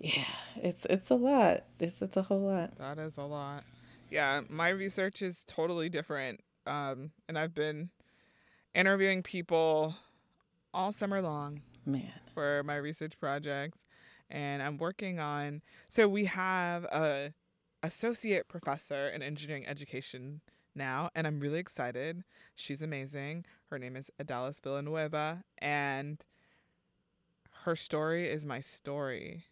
[0.00, 0.24] yeah,
[0.56, 1.64] it's it's a lot.
[1.78, 2.76] It's it's a whole lot.
[2.78, 3.64] That is a lot.
[4.10, 6.40] Yeah, my research is totally different.
[6.66, 7.90] Um, and I've been
[8.74, 9.96] interviewing people
[10.72, 11.62] all summer long
[11.92, 12.12] Man.
[12.34, 13.86] for my research projects,
[14.28, 15.62] and I'm working on.
[15.88, 17.32] So we have a
[17.82, 20.40] associate professor in engineering education
[20.74, 22.24] now, and I'm really excited.
[22.54, 23.44] She's amazing.
[23.70, 26.24] Her name is Idalis Villanueva, and
[27.64, 29.46] her story is my story,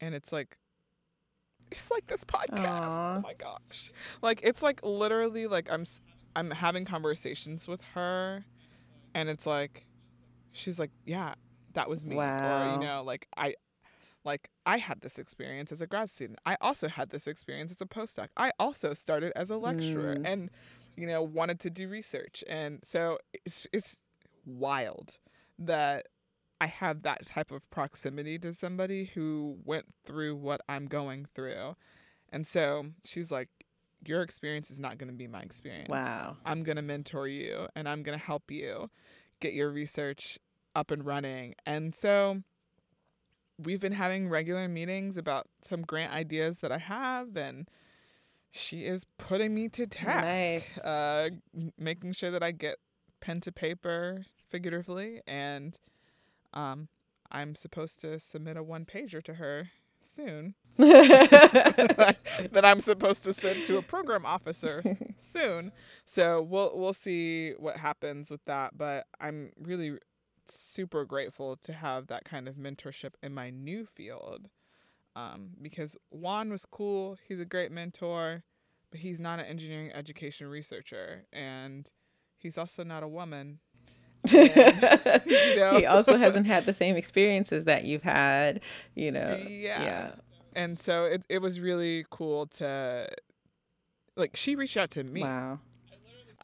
[0.00, 0.58] and it's like.
[1.72, 2.90] It's like this podcast.
[2.90, 3.16] Aw.
[3.16, 3.90] Oh my gosh.
[4.22, 5.84] Like it's like literally like I'm
[6.36, 8.44] I'm having conversations with her
[9.14, 9.86] and it's like
[10.52, 11.34] she's like, "Yeah,
[11.74, 13.54] that was me." Or you know, like I
[14.24, 16.38] like I had this experience as a grad student.
[16.46, 18.28] I also had this experience as a postdoc.
[18.36, 20.26] I also started as a lecturer Mm.
[20.26, 20.50] and
[20.96, 22.42] you know, wanted to do research.
[22.48, 24.00] And so it's it's
[24.46, 25.18] wild
[25.58, 26.06] that
[26.60, 31.76] I have that type of proximity to somebody who went through what I'm going through.
[32.32, 33.48] And so she's like,
[34.06, 35.88] Your experience is not going to be my experience.
[35.88, 36.36] Wow.
[36.44, 38.90] I'm going to mentor you and I'm going to help you
[39.40, 40.38] get your research
[40.74, 41.54] up and running.
[41.66, 42.42] And so
[43.58, 47.68] we've been having regular meetings about some grant ideas that I have and
[48.50, 50.78] she is putting me to task, Nice.
[50.78, 51.30] uh,
[51.76, 52.76] making sure that I get
[53.20, 55.76] pen to paper figuratively, and
[56.52, 56.86] um,
[57.32, 59.70] I'm supposed to submit a one pager to her
[60.02, 62.16] soon that
[62.62, 64.84] I'm supposed to send to a program officer
[65.18, 65.72] soon.
[66.04, 68.78] So we'll we'll see what happens with that.
[68.78, 69.94] But I'm really
[70.48, 74.48] super grateful to have that kind of mentorship in my new field.
[75.16, 77.18] Um, because Juan was cool.
[77.26, 78.42] He's a great mentor,
[78.90, 81.90] but he's not an engineering education researcher, and
[82.36, 83.60] he's also not a woman.
[84.24, 84.32] And,
[85.26, 85.76] you know?
[85.78, 88.60] He also hasn't had the same experiences that you've had,
[88.94, 89.40] you know.
[89.48, 89.82] yeah.
[89.82, 90.10] yeah.
[90.56, 93.08] And so it it was really cool to
[94.16, 95.22] like she reached out to me.
[95.22, 95.58] Wow.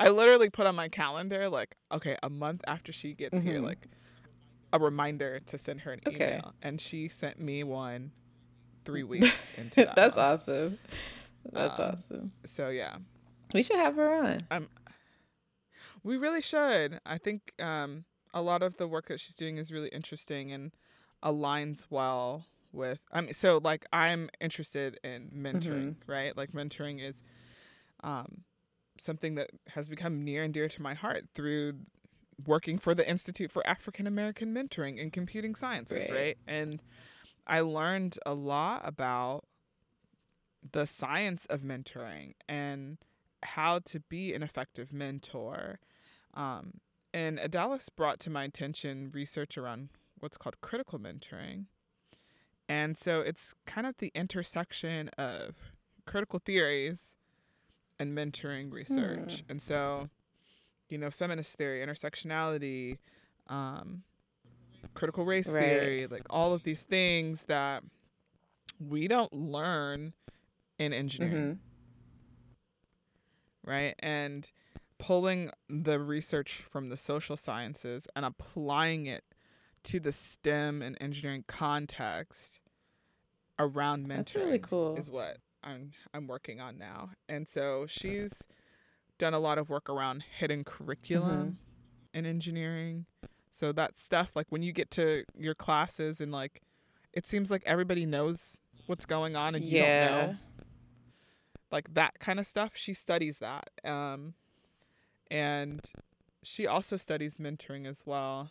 [0.01, 3.64] I literally put on my calendar like, okay, a month after she gets here, Mhm.
[3.64, 3.86] like
[4.72, 6.16] a reminder to send her an Okay.
[6.36, 6.55] email.
[6.62, 8.12] And she sent me one
[8.84, 9.94] three weeks into that.
[9.96, 10.40] That's month.
[10.48, 10.78] awesome.
[11.53, 12.32] That's Um, awesome.
[12.46, 12.96] So yeah.
[13.53, 14.68] We should have her on.
[16.03, 17.01] We really should.
[17.05, 20.72] I think um a lot of the work that she's doing is really interesting and
[21.22, 26.36] aligns well with I mean so like I'm interested in mentoring, right?
[26.36, 27.22] Like mentoring is
[28.03, 28.44] um
[29.01, 31.74] something that has become near and dear to my heart through
[32.46, 36.16] working for the Institute for African American Mentoring in Computing Sciences, Right.
[36.18, 36.38] right?
[36.46, 36.82] And
[37.46, 39.44] I learned a lot about
[40.72, 42.98] the science of mentoring and
[43.42, 45.80] how to be an effective mentor.
[46.34, 46.80] Um,
[47.14, 49.88] and Idalis brought to my attention research around
[50.18, 51.64] what's called critical mentoring.
[52.68, 55.57] And so it's kind of the intersection of
[56.07, 57.16] critical theories
[58.01, 59.44] and mentoring research.
[59.48, 60.09] And so,
[60.88, 62.98] you know, feminist theory, intersectionality,
[63.48, 64.03] um,
[64.94, 65.61] critical race Right.
[65.61, 67.84] theory, like all of these things that
[68.80, 70.14] we don't learn
[70.78, 71.53] in engineering hmm
[73.64, 73.94] right?
[74.01, 74.51] And
[74.98, 79.24] pulling the research from the social sciences and applying it
[79.84, 82.61] to the STEM and engineering context
[83.59, 84.96] around mentoring That's really cool.
[84.96, 87.11] is what I'm I'm working on now.
[87.28, 88.42] And so she's
[89.18, 91.58] done a lot of work around hidden curriculum
[92.14, 93.06] in engineering.
[93.50, 96.62] So that stuff like when you get to your classes and like
[97.12, 100.36] it seems like everybody knows what's going on and you don't know
[101.70, 104.34] like that kind of stuff she studies that um
[105.30, 105.90] and
[106.42, 108.50] she also studies mentoring as well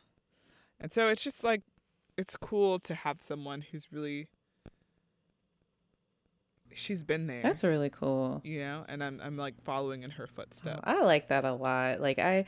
[0.80, 1.62] and so it's just like
[2.18, 4.28] it's cool to have someone who's really
[6.74, 8.42] she's been there That's really cool.
[8.44, 11.54] you know and i'm i'm like following in her Oh, footsteps I like that a
[11.54, 12.02] lot.
[12.02, 12.46] Like I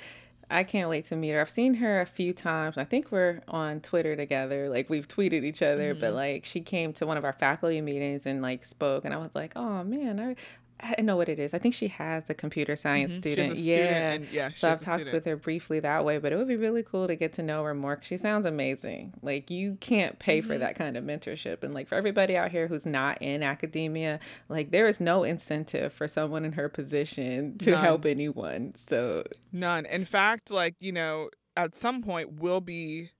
[0.49, 1.39] I can't wait to meet her.
[1.39, 2.77] I've seen her a few times.
[2.77, 4.67] I think we're on Twitter together.
[4.67, 6.01] Like we've tweeted each other, mm-hmm.
[6.01, 9.17] but like she came to one of our faculty meetings and like spoke and I
[9.17, 10.35] was like, "Oh man, I
[10.83, 11.53] I know what it is.
[11.53, 13.21] I think she has a computer science mm-hmm.
[13.21, 13.57] student.
[13.57, 13.73] yeah.
[13.73, 14.49] Student and, yeah.
[14.55, 15.13] So I've talked student.
[15.13, 17.63] with her briefly that way, but it would be really cool to get to know
[17.63, 17.99] her more.
[18.01, 19.13] She sounds amazing.
[19.21, 20.47] Like you can't pay mm-hmm.
[20.47, 21.63] for that kind of mentorship.
[21.63, 24.19] And like for everybody out here who's not in academia,
[24.49, 27.83] like there is no incentive for someone in her position to None.
[27.83, 28.73] help anyone.
[28.75, 29.85] So None.
[29.85, 33.11] In fact, like, you know, at some point we'll be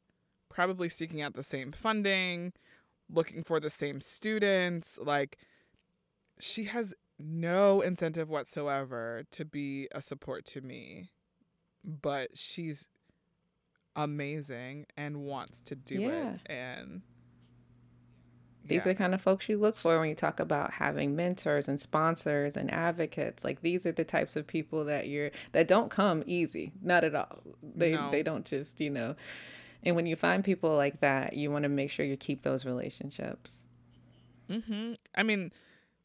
[0.50, 2.54] probably seeking out the same funding,
[3.10, 4.98] looking for the same students.
[5.02, 5.38] Like
[6.40, 6.94] she has
[7.24, 11.12] no incentive whatsoever to be a support to me,
[11.84, 12.88] but she's
[13.96, 16.34] amazing and wants to do yeah.
[16.34, 17.02] it and
[18.64, 18.92] these yeah.
[18.92, 21.80] are the kind of folks you look for when you talk about having mentors and
[21.80, 26.24] sponsors and advocates like these are the types of people that you're that don't come
[26.26, 28.10] easy not at all they no.
[28.12, 29.16] they don't just you know
[29.84, 32.66] and when you find people like that you want to make sure you keep those
[32.66, 33.66] relationships
[34.50, 34.94] Mm-hmm.
[35.16, 35.52] i mean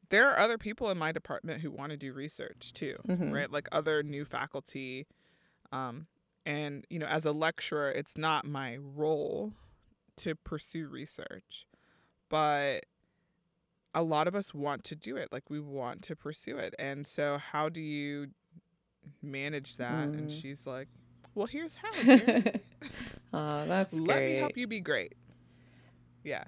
[0.08, 3.32] there are other people in my department who want to do research too, mm-hmm.
[3.32, 3.50] right?
[3.50, 5.06] Like other new faculty.
[5.72, 6.06] Um,
[6.44, 9.52] and, you know, as a lecturer, it's not my role
[10.16, 11.66] to pursue research,
[12.28, 12.86] but
[13.94, 15.32] a lot of us want to do it.
[15.32, 16.74] Like we want to pursue it.
[16.78, 18.28] And so, how do you
[19.22, 20.08] manage that?
[20.08, 20.18] Mm.
[20.18, 20.88] And she's like,
[21.34, 21.88] well, here's how.
[23.32, 24.32] oh, that's Let great.
[24.32, 25.14] me help you be great.
[26.24, 26.44] Yeah.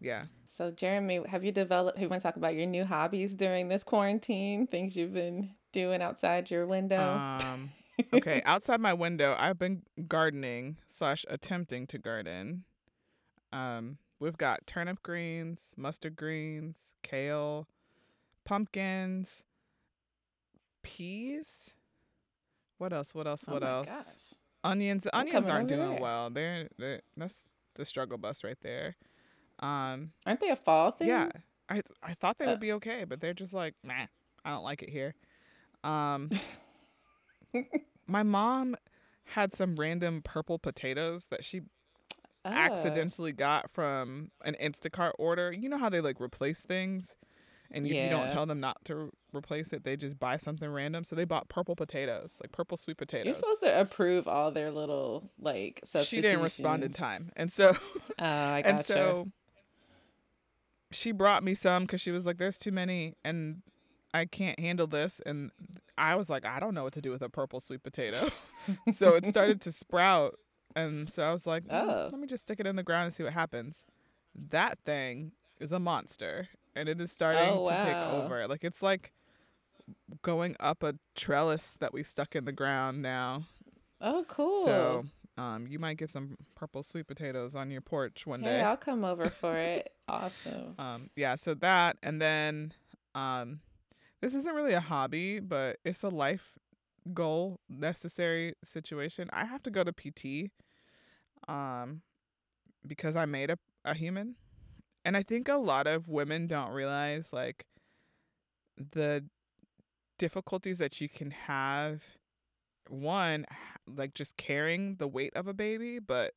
[0.00, 0.24] Yeah.
[0.56, 1.98] So, Jeremy, have you developed?
[1.98, 4.68] You want to talk about your new hobbies during this quarantine?
[4.68, 7.02] Things you've been doing outside your window?
[7.42, 7.72] Um,
[8.12, 12.62] okay, outside my window, I've been gardening slash attempting to garden.
[13.52, 17.66] Um, we've got turnip greens, mustard greens, kale,
[18.44, 19.42] pumpkins,
[20.84, 21.70] peas.
[22.78, 23.12] What else?
[23.12, 23.42] What else?
[23.46, 23.88] What oh else?
[23.88, 24.38] Gosh.
[24.62, 25.04] Onions.
[25.12, 26.00] Onions aren't doing there.
[26.00, 26.30] well.
[26.30, 28.94] They're, they're that's the struggle bus right there.
[29.60, 31.08] Um, Aren't they a fall thing?
[31.08, 31.28] Yeah,
[31.68, 34.06] I I thought they uh, would be okay, but they're just like, nah,
[34.44, 35.14] I don't like it here.
[35.82, 36.30] Um,
[38.06, 38.76] my mom
[39.24, 41.60] had some random purple potatoes that she
[42.44, 42.48] uh.
[42.48, 45.52] accidentally got from an Instacart order.
[45.52, 47.16] You know how they like replace things,
[47.70, 48.04] and if yeah.
[48.04, 51.04] you don't tell them not to replace it, they just buy something random.
[51.04, 53.26] So they bought purple potatoes, like purple sweet potatoes.
[53.26, 57.76] You're supposed to approve all their little like She didn't respond in time, and so,
[58.18, 58.68] oh, I gotcha.
[58.76, 59.28] and so
[60.94, 63.62] she brought me some because she was like, "There's too many, and
[64.12, 65.50] I can't handle this." And
[65.98, 68.30] I was like, "I don't know what to do with a purple sweet potato,"
[68.92, 70.38] so it started to sprout,
[70.74, 73.06] and so I was like, mm, "Oh, let me just stick it in the ground
[73.06, 73.84] and see what happens."
[74.34, 77.78] That thing is a monster, and it is starting oh, wow.
[77.78, 78.48] to take over.
[78.48, 79.12] Like it's like
[80.22, 83.46] going up a trellis that we stuck in the ground now.
[84.00, 84.64] Oh, cool.
[84.64, 85.04] So
[85.36, 88.60] um, you might get some purple sweet potatoes on your porch one hey, day.
[88.62, 89.92] I'll come over for it.
[90.08, 90.74] awesome.
[90.78, 92.72] Um, yeah, so that and then
[93.14, 93.60] um,
[94.20, 96.52] this isn't really a hobby, but it's a life
[97.12, 99.28] goal necessary situation.
[99.32, 100.50] I have to go to PT
[101.46, 102.00] um
[102.86, 104.36] because I made a, a human.
[105.04, 107.66] And I think a lot of women don't realize like
[108.76, 109.24] the
[110.18, 112.02] difficulties that you can have
[112.88, 113.46] one
[113.86, 116.34] like just carrying the weight of a baby, but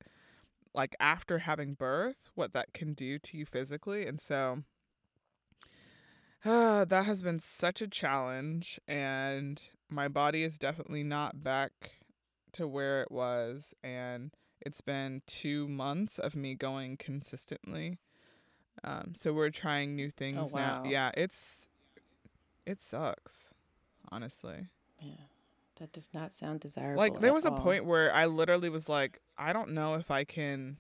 [0.74, 4.06] like after having birth, what that can do to you physically.
[4.06, 4.64] And so
[6.45, 11.72] uh, that has been such a challenge and my body is definitely not back
[12.54, 14.32] to where it was and
[14.62, 18.00] it's been 2 months of me going consistently.
[18.84, 20.84] Um, so we're trying new oh, things oh, wow.
[20.84, 20.89] now.
[20.89, 21.68] Yeah, it's
[22.66, 23.54] it sucks,
[24.12, 24.66] honestly.
[25.02, 25.14] Yeah.
[25.80, 26.99] That does not sound desirable.
[26.99, 27.55] Like there was all.
[27.55, 30.78] a point where I literally was like, I don't know if I can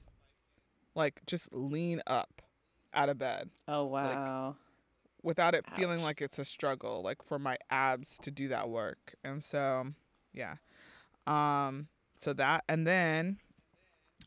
[0.95, 2.41] like just lean up
[2.93, 3.49] out of bed.
[3.67, 4.47] Oh wow.
[4.47, 4.55] Like,
[5.23, 5.75] without it Ouch.
[5.75, 9.15] feeling like it's a struggle, like for my abs to do that work.
[9.23, 9.87] And so,
[10.33, 10.55] yeah.
[11.27, 11.87] Um
[12.17, 13.37] so that and then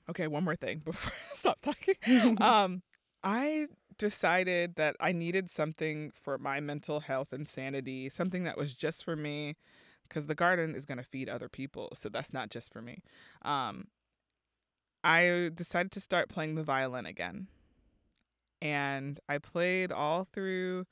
[0.08, 2.40] okay, one more thing before I stop talking.
[2.40, 2.82] um
[3.24, 3.66] I
[3.98, 9.04] decided that I needed something for my mental health and sanity, something that was just
[9.04, 9.56] for me
[10.10, 11.88] because the garden is going to feed other people.
[11.94, 13.02] So that's not just for me.
[13.42, 13.86] Um,
[15.02, 17.46] I decided to start playing the violin again.
[18.60, 20.84] And I played all through,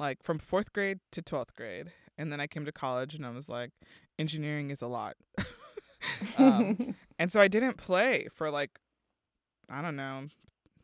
[0.00, 1.92] like, from fourth grade to 12th grade.
[2.18, 3.70] And then I came to college and I was like,
[4.18, 5.14] engineering is a lot.
[6.38, 8.80] um, and so I didn't play for, like,
[9.70, 10.26] I don't know,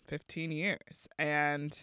[0.06, 1.08] 15 years.
[1.18, 1.80] And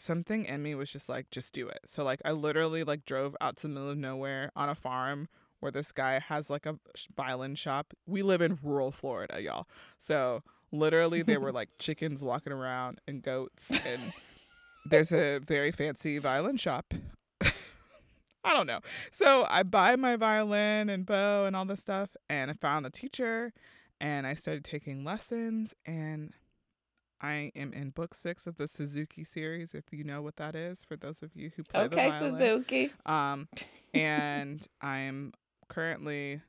[0.00, 3.36] something in me was just like just do it so like i literally like drove
[3.40, 5.28] out to the middle of nowhere on a farm
[5.60, 6.78] where this guy has like a
[7.16, 7.94] violin shop.
[8.06, 9.68] We live in rural Florida, y'all.
[9.98, 10.42] So
[10.72, 14.12] literally there were like chickens walking around and goats and
[14.86, 16.92] there's a very fancy violin shop.
[17.42, 18.80] I don't know.
[19.10, 22.90] So I buy my violin and bow and all this stuff and I found a
[22.90, 23.52] teacher
[24.00, 26.32] and I started taking lessons and
[27.22, 30.84] I am in book six of the Suzuki series, if you know what that is,
[30.84, 32.30] for those of you who play okay, the violin.
[32.32, 32.90] Suzuki.
[33.04, 33.48] Um,
[33.94, 35.32] and I am
[35.68, 36.40] currently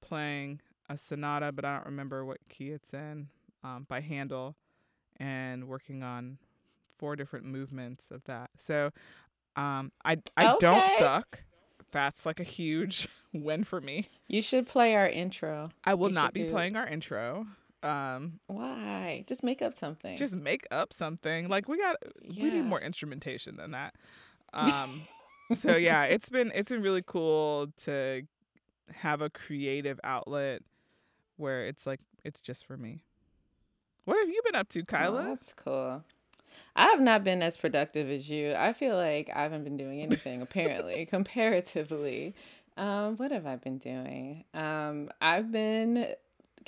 [0.00, 3.28] playing a sonata, but I don't remember what key it's in,
[3.62, 4.56] um, by Handel,
[5.18, 6.38] and working on
[6.98, 8.50] four different movements of that.
[8.58, 8.90] So,
[9.56, 11.42] um, I I don't suck.
[11.90, 14.08] That's like a huge win for me.
[14.26, 15.70] You should play our intro.
[15.84, 17.46] I will You not be do- playing our intro.
[17.82, 19.24] Um, Why?
[19.28, 20.16] Just make up something.
[20.16, 21.48] just make up something.
[21.48, 21.96] Like we got
[22.36, 23.94] we need more instrumentation than that.
[24.54, 25.02] Um
[25.54, 28.22] so yeah, it's been it's been really cool to
[28.92, 30.62] have a creative outlet
[31.36, 33.04] where it's like it's just for me.
[34.06, 35.24] What have you been up to, Oh, Kyla?
[35.24, 36.02] that's cool.
[36.74, 38.54] I have not been as productive as you.
[38.54, 42.34] I feel like I haven't been doing anything apparently, comparatively.
[42.78, 44.44] Um, what have I been doing?
[44.54, 46.14] Um, I've been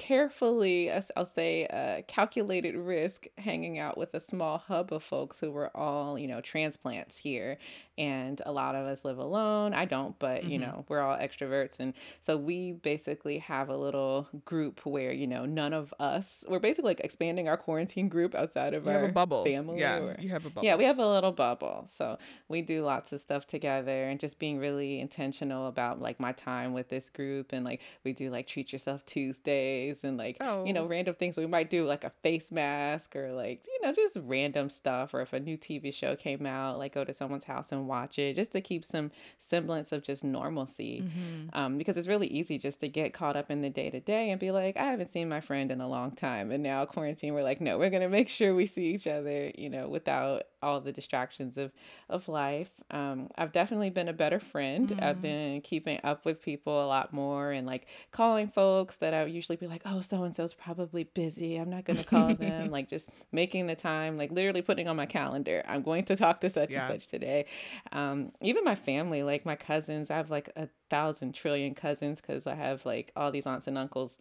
[0.00, 5.50] carefully, I'll say, uh, calculated risk hanging out with a small hub of folks who
[5.50, 7.58] were all, you know, transplants here.
[8.00, 9.74] And a lot of us live alone.
[9.74, 10.62] I don't, but, you Mhm.
[10.62, 11.78] know, we're all extroverts.
[11.78, 11.92] And
[12.22, 16.88] so we basically have a little group where, you know, none of us, we're basically
[16.92, 19.44] like expanding our quarantine group outside of You our have a bubble.
[19.44, 19.80] family.
[19.80, 20.64] yeah, or- you have a bubble.
[20.66, 21.84] yeah, we have a little bubble.
[21.88, 22.16] So
[22.48, 26.72] we do lots of stuff together and just being really intentional about like my time
[26.72, 27.52] with this group.
[27.52, 30.86] And like we do like treat yourself Tuesdays and like, you know, Oh.
[30.86, 31.36] random things.
[31.36, 35.12] We might do like a face mask or like, you know, just random stuff.
[35.12, 38.18] Or if a new TV show came out, like go to someone's house and watch
[38.18, 41.48] it just to keep some semblance of just normalcy Mhm.
[41.58, 44.30] um, because it's really easy just to get caught up in the day to day
[44.30, 46.50] and be like, I haven't seen my friend in a long time.
[46.50, 49.68] And now quarantine, we're like, no, we're gonna make sure we see each other, you
[49.68, 51.72] know, without all the distractions of
[52.08, 52.70] of life.
[52.90, 54.92] Um, I've definitely been a better friend.
[55.00, 55.22] I've Mhm.
[55.22, 59.32] been keeping up with people a lot more and like calling folks that I would
[59.32, 61.56] usually be like, oh, so and so's probably busy.
[61.56, 62.70] I'm not gonna call them.
[62.70, 65.62] like just making the time, like literally putting on my calendar.
[65.68, 66.86] I'm going to talk to such Yeah.
[66.90, 67.46] and such today.
[67.92, 72.46] Um, even my family, like my cousins, I have like a thousand trillion cousins because
[72.46, 74.20] I have like all these aunts and uncles.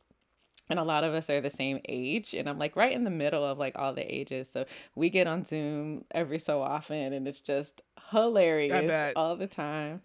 [0.69, 2.33] And a lot of us are the same age.
[2.33, 4.49] And I'm like right in the middle of like all the ages.
[4.49, 4.65] So
[4.95, 10.01] we get on Zoom every so often and it's just hilarious all the time.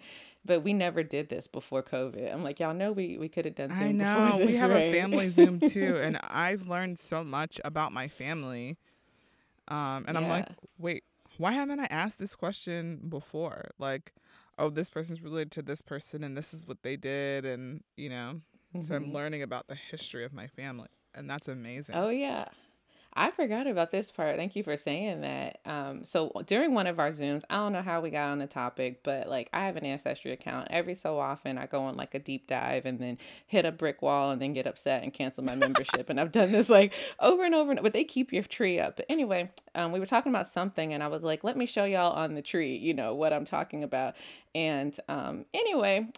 [0.46, 2.32] But we never did this before COVID.
[2.32, 4.36] I'm like, y'all know we, we could have done Zoom I know.
[4.44, 4.88] we have right?
[4.88, 8.76] a family Zoom too, and I've learned so much about my family.
[9.68, 11.04] Um, and I'm like, wait,
[11.38, 13.70] why haven't I asked this question before?
[13.78, 14.12] Like,
[14.58, 18.10] oh, this person's related to this person, and this is what they did, and you
[18.10, 18.42] know,
[18.80, 19.12] so I'm Mhm.
[19.12, 21.94] learning about the history of my family, and that's amazing.
[21.96, 22.46] Oh yeah.
[23.16, 24.34] I forgot about this part.
[24.34, 25.60] Thank you for saying that.
[25.64, 28.48] Um, so during one of our Zooms, I don't know how we got on the
[28.48, 30.66] topic, but like I have an ancestry account.
[30.70, 34.02] Every so often, I go on like a deep dive and then hit a brick
[34.02, 36.10] wall and then get upset and cancel my membership.
[36.10, 37.70] and I've done this like over and over.
[37.70, 38.96] And, but they keep your tree up.
[38.96, 41.84] But anyway, um, we were talking about something, and I was like, "Let me show
[41.84, 44.16] y'all on the tree, you know what I'm talking about."
[44.56, 46.08] And um, anyway,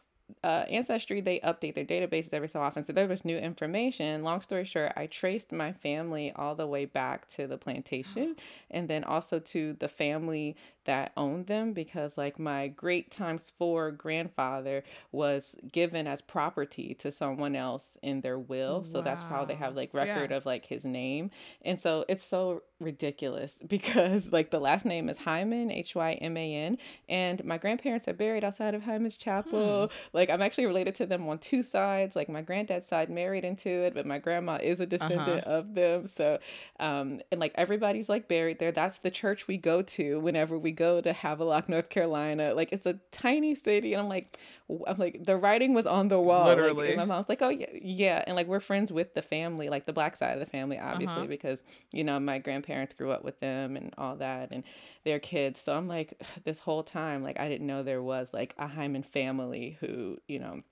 [0.43, 2.85] uh, Ancestry, they update their databases every so often.
[2.85, 4.25] So there was new information.
[4.25, 8.37] Long story short, I traced my family all the way back to the plantation
[8.71, 10.57] and then also to the family
[10.87, 14.83] that owned them because, like, my great times four grandfather
[15.13, 18.85] was given as property to someone else in their will.
[18.85, 20.37] So that's how they have, like, record Yeah.
[20.39, 21.31] of, like, his name.
[21.63, 26.37] And so it's so ridiculous because, like, the last name is Hyman, H Y M
[26.37, 26.79] A N,
[27.09, 29.91] and my grandparents are buried outside of Hyman's Chapel.
[30.13, 32.17] Like I'm actually related to them on two sides.
[32.17, 36.07] Like my granddad's side married into it, but my grandma is a descendant of them.
[36.07, 36.39] So
[36.81, 38.73] um and like everybody's like buried there.
[38.73, 42.55] That's the church we go to whenever we go to Havelock, North Carolina.
[42.55, 44.39] Like it's a tiny city and I'm like
[44.71, 46.47] I'm like the writing was on the wall.
[46.47, 46.89] Like, Literally.
[46.89, 49.87] and my mom's like, "Oh yeah, yeah." And like we're friends with the family, like
[49.87, 51.27] the black side of the family obviously Uh-huh.
[51.27, 51.63] because
[51.93, 54.63] you know, my grandparents grew up with them and all that and
[55.05, 55.61] their kids.
[55.61, 59.03] So I'm like this whole time like I didn't know there was like a Hyman
[59.03, 60.63] family who, you know,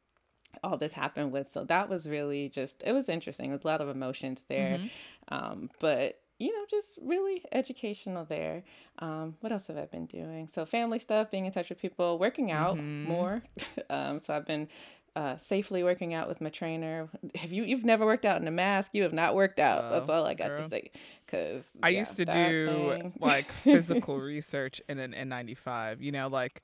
[0.63, 1.51] all this happened with.
[1.51, 3.51] So that was really just it was interesting.
[3.51, 4.79] It was a lot of emotions there.
[4.79, 4.91] Mhm.
[5.29, 8.65] Um, but you know, just really educational there.
[8.99, 10.49] Um, what else have I been doing?
[10.49, 13.05] So family stuff, being in touch with people, working out Mhm.
[13.05, 13.43] more.
[13.91, 14.69] um, so I've been
[15.17, 17.09] uh, safely working out with my trainer.
[17.37, 17.63] Have you?
[17.63, 18.91] You've never worked out in a mask.
[18.95, 19.89] You have not worked out.
[19.91, 20.59] That's Oh, all I got girl.
[20.65, 20.91] to say.
[21.29, 26.01] Cause I yeah, used to do thing- like physical research in an N95.
[26.01, 26.63] You know, like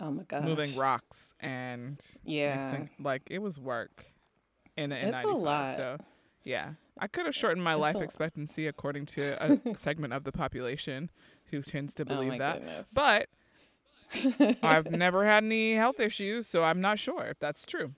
[0.00, 2.56] Oh my god, moving rocks and Yeah.
[2.56, 4.04] mixing, like it was work
[4.76, 5.40] in, in It's a 95.
[5.42, 5.70] lot.
[5.76, 5.98] So
[6.42, 11.10] yeah, I could have shortened my life expectancy according to a segment of the population
[11.50, 12.58] who tends to Oh believe my that.
[12.58, 12.88] goodness.
[12.94, 13.28] But
[14.62, 17.92] I've never had any health issues, so I'm not sure if that's true.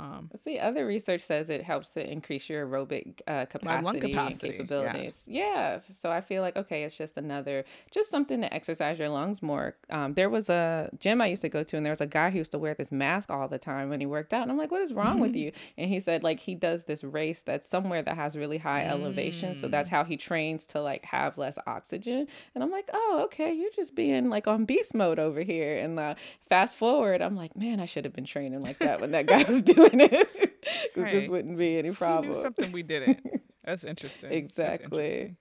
[0.00, 4.56] Um, See, other research says it helps to increase your aerobic uh, capacity, capacity, and
[4.56, 5.24] capabilities.
[5.26, 5.78] Yeah.
[5.78, 9.76] So I feel like okay, it's just another, just something to exercise your lungs more.
[9.90, 12.30] Um, there was a gym I used to go to, and there was a guy
[12.30, 14.56] who used to wear this mask all the time when he worked out, and I'm
[14.56, 15.52] like, what is wrong with you?
[15.76, 19.54] And he said like he does this race that's somewhere that has really high elevation,
[19.56, 22.26] so that's how he trains to like have less oxygen.
[22.54, 25.78] And I'm like, oh, okay, you're just being like on beast mode over here.
[25.78, 26.14] And uh,
[26.48, 29.44] fast forward, I'm like, man, I should have been training like that when that guy
[29.44, 30.26] was doing because
[30.94, 32.32] Hey, this wouldn't be any problem.
[32.32, 33.20] knew something we didn't.
[33.64, 34.30] That's interesting.
[34.30, 34.84] That's Exactly.
[34.84, 35.36] interesting.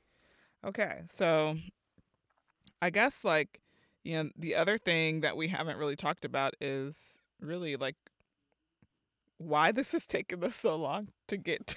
[0.66, 1.58] Okay, so
[2.82, 3.62] I guess like
[4.04, 7.96] you know the other thing that we haven't really talked about is really like
[9.38, 11.76] why this has taken us so long to get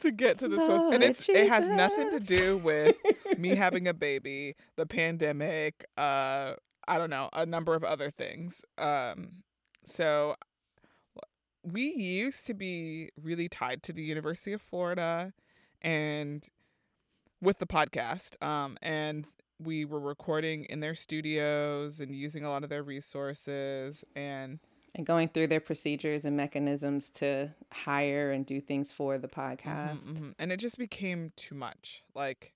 [0.00, 2.96] to get to this post, and it's it has nothing to do with
[3.38, 6.54] me having a baby, the pandemic, uh,
[6.88, 8.62] I don't know, a number of other things.
[8.78, 9.42] Um,
[9.84, 10.36] so
[11.62, 15.32] we used to be really tied to the University of Florida
[15.82, 16.46] and
[17.42, 18.42] with the podcast.
[18.42, 19.26] Um, and
[19.62, 24.58] we were recording in their studios and using a lot of their resources and
[24.92, 29.58] and going through their procedures and mechanisms to hire and do things for the Mhm,
[29.58, 29.98] podcast.
[30.06, 30.34] mhm.
[30.36, 32.02] and it just became too much.
[32.14, 32.54] Like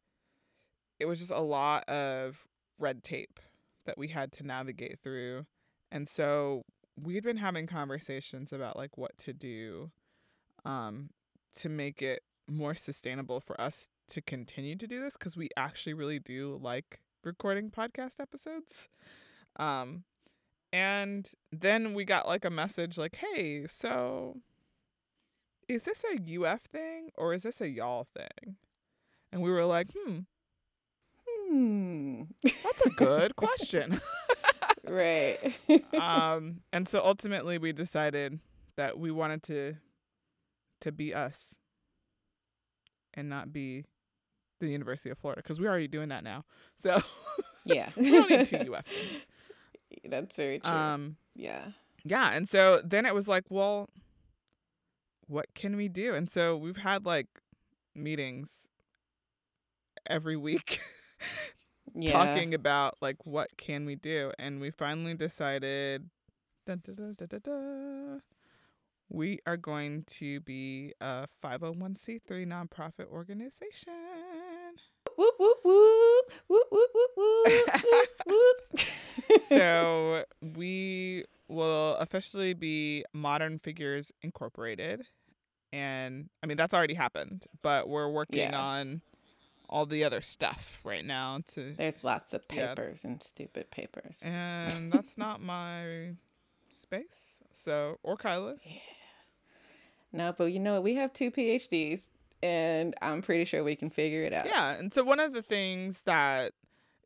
[0.98, 2.48] it was just a lot of
[2.80, 3.38] red tape
[3.86, 5.46] that we had to navigate through.
[5.92, 6.64] And so
[7.00, 9.90] we had been having conversations about like what to do
[10.64, 11.10] um
[11.54, 15.94] to make it more sustainable for us to continue to do this cuz we actually
[15.94, 18.88] really do like recording podcast episodes.
[19.56, 20.04] Um
[20.72, 24.40] and then we got like a message like, "Hey, so
[25.68, 28.56] is this a UF thing or is this a y'all thing?"
[29.32, 30.20] And we were like, "Hmm,
[31.26, 32.22] Hmm.
[32.42, 34.00] that's a good question."
[34.88, 35.38] right.
[35.98, 38.38] um, and so ultimately we decided
[38.76, 39.74] that we wanted to
[40.80, 41.56] to be us
[43.14, 43.84] and not be
[44.60, 46.44] the University of Florida because we're already doing that now.
[46.76, 47.02] So
[47.64, 47.90] yeah.
[47.96, 49.28] we don't need two UF things.
[50.04, 50.72] That's very true.
[50.72, 51.66] Um, yeah.
[52.04, 53.88] yeah, and so then it was like, well,
[55.26, 56.14] what can we do?
[56.14, 57.28] And so we've had like
[57.94, 58.68] meetings
[60.08, 60.80] every week
[61.94, 62.12] Yeah.
[62.12, 66.10] talking about like what can we do and we finally decided
[66.66, 68.20] dun, dun, dun,
[69.08, 73.92] we are going to be a 501c3 nonprofit organization
[75.16, 79.42] Whoop whoop whoop whoop whoop whoop whoop whoop.
[79.48, 85.02] so we will officially be modern figures incorporated
[85.72, 88.58] and i mean that's already happened but we're working Yeah.
[88.60, 89.02] on
[89.74, 92.68] all the other stuff right now to There's lots of Yeah.
[92.74, 94.20] papers and stupid papers.
[94.22, 96.14] and that's not my
[96.70, 97.42] space.
[97.50, 98.64] So or Kyla's.
[100.12, 100.80] No, but you know?
[100.80, 102.08] We have two PhDs,
[102.42, 104.46] and I'm pretty sure we can figure it out.
[104.46, 106.52] Yeah, and so one of the things that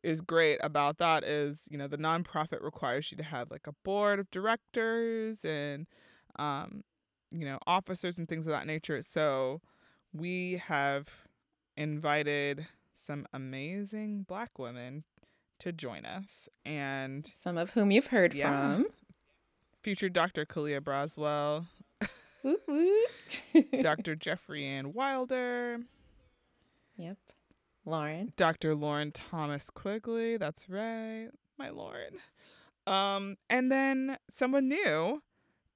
[0.03, 3.73] is great about that is you know the nonprofit requires you to have like a
[3.83, 5.87] board of directors and
[6.37, 6.83] um
[7.31, 9.01] you know officers and things of that nature.
[9.01, 9.59] So
[10.13, 11.27] we have
[11.83, 15.05] invited some amazing black women
[15.59, 18.75] to join us and Some of whom you've heard Yeah.
[18.75, 18.87] from.
[19.81, 20.45] future Dr.
[20.45, 21.67] Kalia Braswell.
[23.81, 24.15] Dr.
[24.15, 25.79] JeffriAnne Wilder,
[26.97, 27.17] Yep.
[27.85, 28.33] Lauren.
[28.35, 28.75] Dr.
[28.75, 30.37] Lauren Thomas Quigley.
[30.37, 32.15] That's right, my Lauren.
[32.87, 35.21] Um, and then someone new,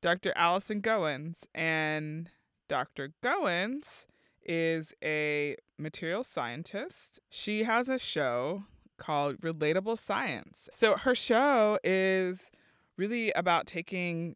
[0.02, 0.34] Dr.
[0.36, 2.30] Allison Goins, and
[2.68, 3.14] Dr.
[3.22, 4.06] Goins
[4.46, 7.20] is a material scientist.
[7.30, 8.64] She has a show
[8.98, 10.70] called Relatable Science.
[10.72, 12.52] So her show is
[12.98, 14.36] really about taking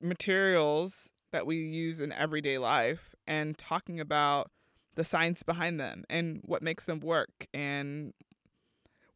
[0.00, 4.50] materials that we use in everyday life and talking about
[4.96, 8.12] the science behind them and what makes them work and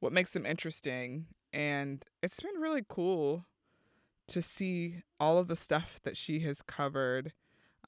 [0.01, 1.27] what makes them interesting.
[1.53, 3.47] And it's been really cool
[4.29, 7.33] to see all of the stuff that she has covered.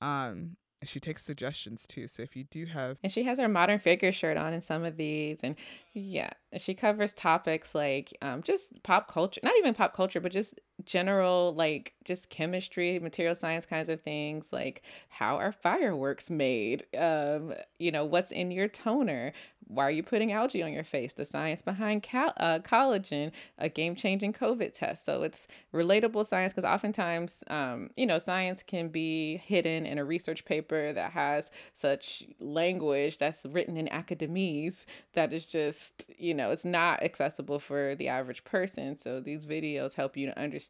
[0.00, 2.06] Um, and she takes suggestions too.
[2.06, 4.84] So if you do have And she has her modern figure shirt on in some
[4.84, 5.40] of these.
[5.42, 5.56] And
[5.94, 10.60] yeah, she covers topics like um, just pop culture, not even pop culture, but just
[10.84, 16.84] general like just chemistry material science kinds of things like how are fireworks made?
[16.96, 19.32] Um you know what's in your toner?
[19.68, 21.12] Why are you putting algae on your face?
[21.12, 25.04] The science behind cal- uh, collagen a game-changing covid test.
[25.04, 30.04] So it's relatable science because oftentimes um, you know science can be hidden in a
[30.04, 36.50] research paper that has such language that's written in academies that is just you know
[36.50, 38.96] it's not accessible for the average person.
[38.98, 40.65] So these videos help you to understand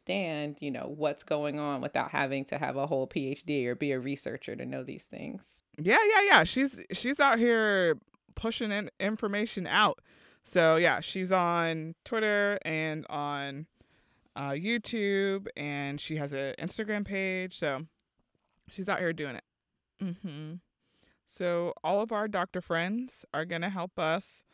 [0.59, 3.99] you know what's going on without having to have a whole phd or be a
[3.99, 7.97] researcher to know these things yeah yeah yeah she's she's out here
[8.37, 9.99] pushing in information out.
[10.43, 13.65] So yeah, she's on Twitter and on
[14.37, 17.57] uh, YouTube, and she has an Instagram page.
[17.57, 17.87] So
[18.69, 19.43] she's out here doing it.
[20.01, 20.53] Mm-hmm.
[21.25, 24.45] So all of our doctor friends are gonna help us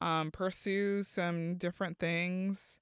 [0.00, 2.78] um, pursue some different things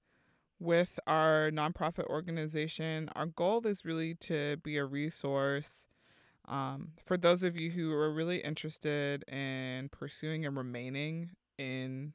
[0.61, 3.08] with our nonprofit organization.
[3.16, 5.86] Our goal is really to be a resource
[6.46, 12.12] um, for those of you who are really interested in pursuing and remaining in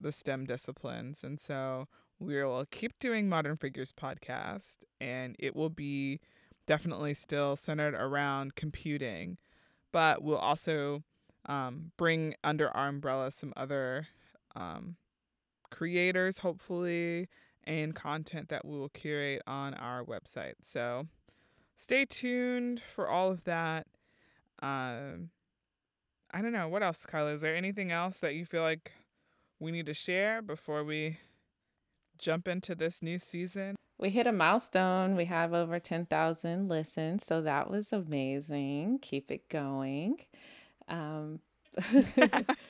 [0.00, 1.22] the STEM disciplines.
[1.22, 1.86] And so
[2.18, 6.20] we will keep doing Modern Figures podcast, and it will be
[6.66, 9.38] definitely still centered around computing,
[9.92, 11.02] but we'll also
[11.46, 14.08] um, bring under our umbrella some other
[14.54, 14.96] um,
[15.70, 17.28] creators, hopefully,
[17.64, 20.54] and content that we will curate on our website.
[20.62, 21.06] So
[21.76, 23.86] stay tuned for all of that.
[24.60, 25.30] Um,
[26.32, 26.68] I don't know.
[26.68, 27.32] What else, Kyla?
[27.32, 28.92] Is there anything else that you feel like
[29.58, 31.18] we need to share before we
[32.18, 33.76] jump into this new season?
[33.98, 35.14] We hit a milestone.
[35.14, 37.24] We have over 10,000 listens.
[37.26, 38.98] So that was amazing.
[39.02, 40.16] Keep it going.
[40.88, 41.40] Um,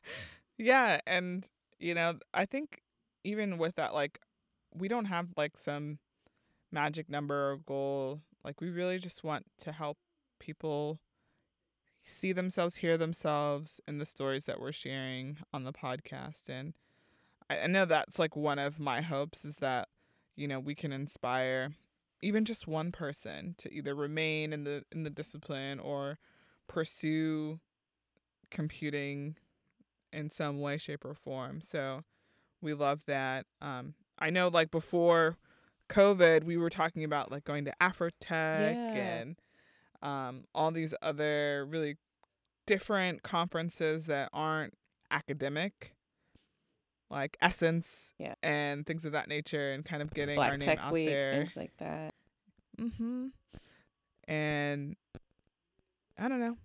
[0.59, 1.01] yeah.
[1.07, 2.83] And, you know, I think
[3.25, 4.19] even with that, like,
[4.75, 5.99] we don't have like some
[6.71, 8.21] magic number or goal.
[8.45, 9.99] Like, we really just want to help
[10.41, 10.99] people
[12.05, 16.49] see themselves, hear themselves in the stories that we're sharing on the podcast.
[16.49, 16.75] And
[17.49, 19.89] I, I know that's like one of my hopes is that,
[20.35, 21.73] you know, we can inspire
[22.21, 26.19] even just one person to either remain in the in the discipline or
[26.69, 27.61] pursue
[28.51, 29.37] computing
[30.13, 31.61] in some way shape or form.
[31.61, 32.03] So
[32.61, 33.47] we love that.
[33.61, 35.37] Um i know like before
[35.93, 38.95] COVID, we were talking about like going to Afrotech yeah.
[38.95, 39.37] and
[40.03, 41.97] um, all these other really
[42.67, 44.75] different conferences that aren't
[45.11, 45.95] academic,
[47.11, 48.35] like Essence yeah.
[48.43, 51.09] and things of that nature, and kind of getting Black our name Tech out Week,
[51.09, 51.35] there.
[51.35, 52.15] Things like that.
[52.81, 53.27] Mm-hmm.
[54.27, 54.97] And
[56.19, 56.57] I don't know.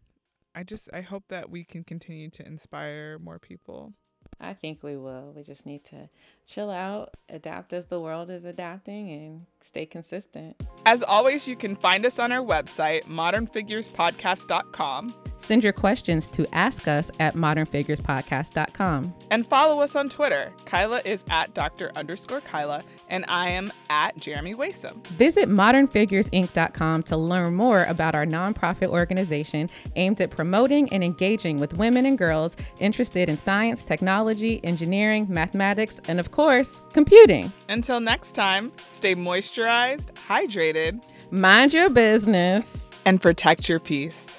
[0.56, 3.94] I just I hope that we can continue to inspire more people.
[4.40, 5.34] I think we will.
[5.36, 6.10] We just need to
[6.46, 10.62] chill out, adapt as the world is adapting, and stay consistent.
[10.86, 15.16] As always, you can find us on our website, modernfigurespodcast.com.
[15.40, 19.14] Send your questions to ask us at modernfigurespodcast.com.
[19.32, 20.54] And follow us on Twitter.
[20.66, 21.92] Kyla is at Dr.
[21.96, 25.06] underscore Kyla, and I am at Jeremy Waisome.
[25.08, 31.74] Visit modernfiguresinc.com to learn more about our nonprofit organization aimed at promoting and engaging with
[31.74, 37.52] women and girls interested in science, technology, engineering, mathematics, and of course, computing.
[37.70, 41.02] Until next time, stay moisturized, hydrated,
[41.32, 44.38] mind your business, and protect your peace.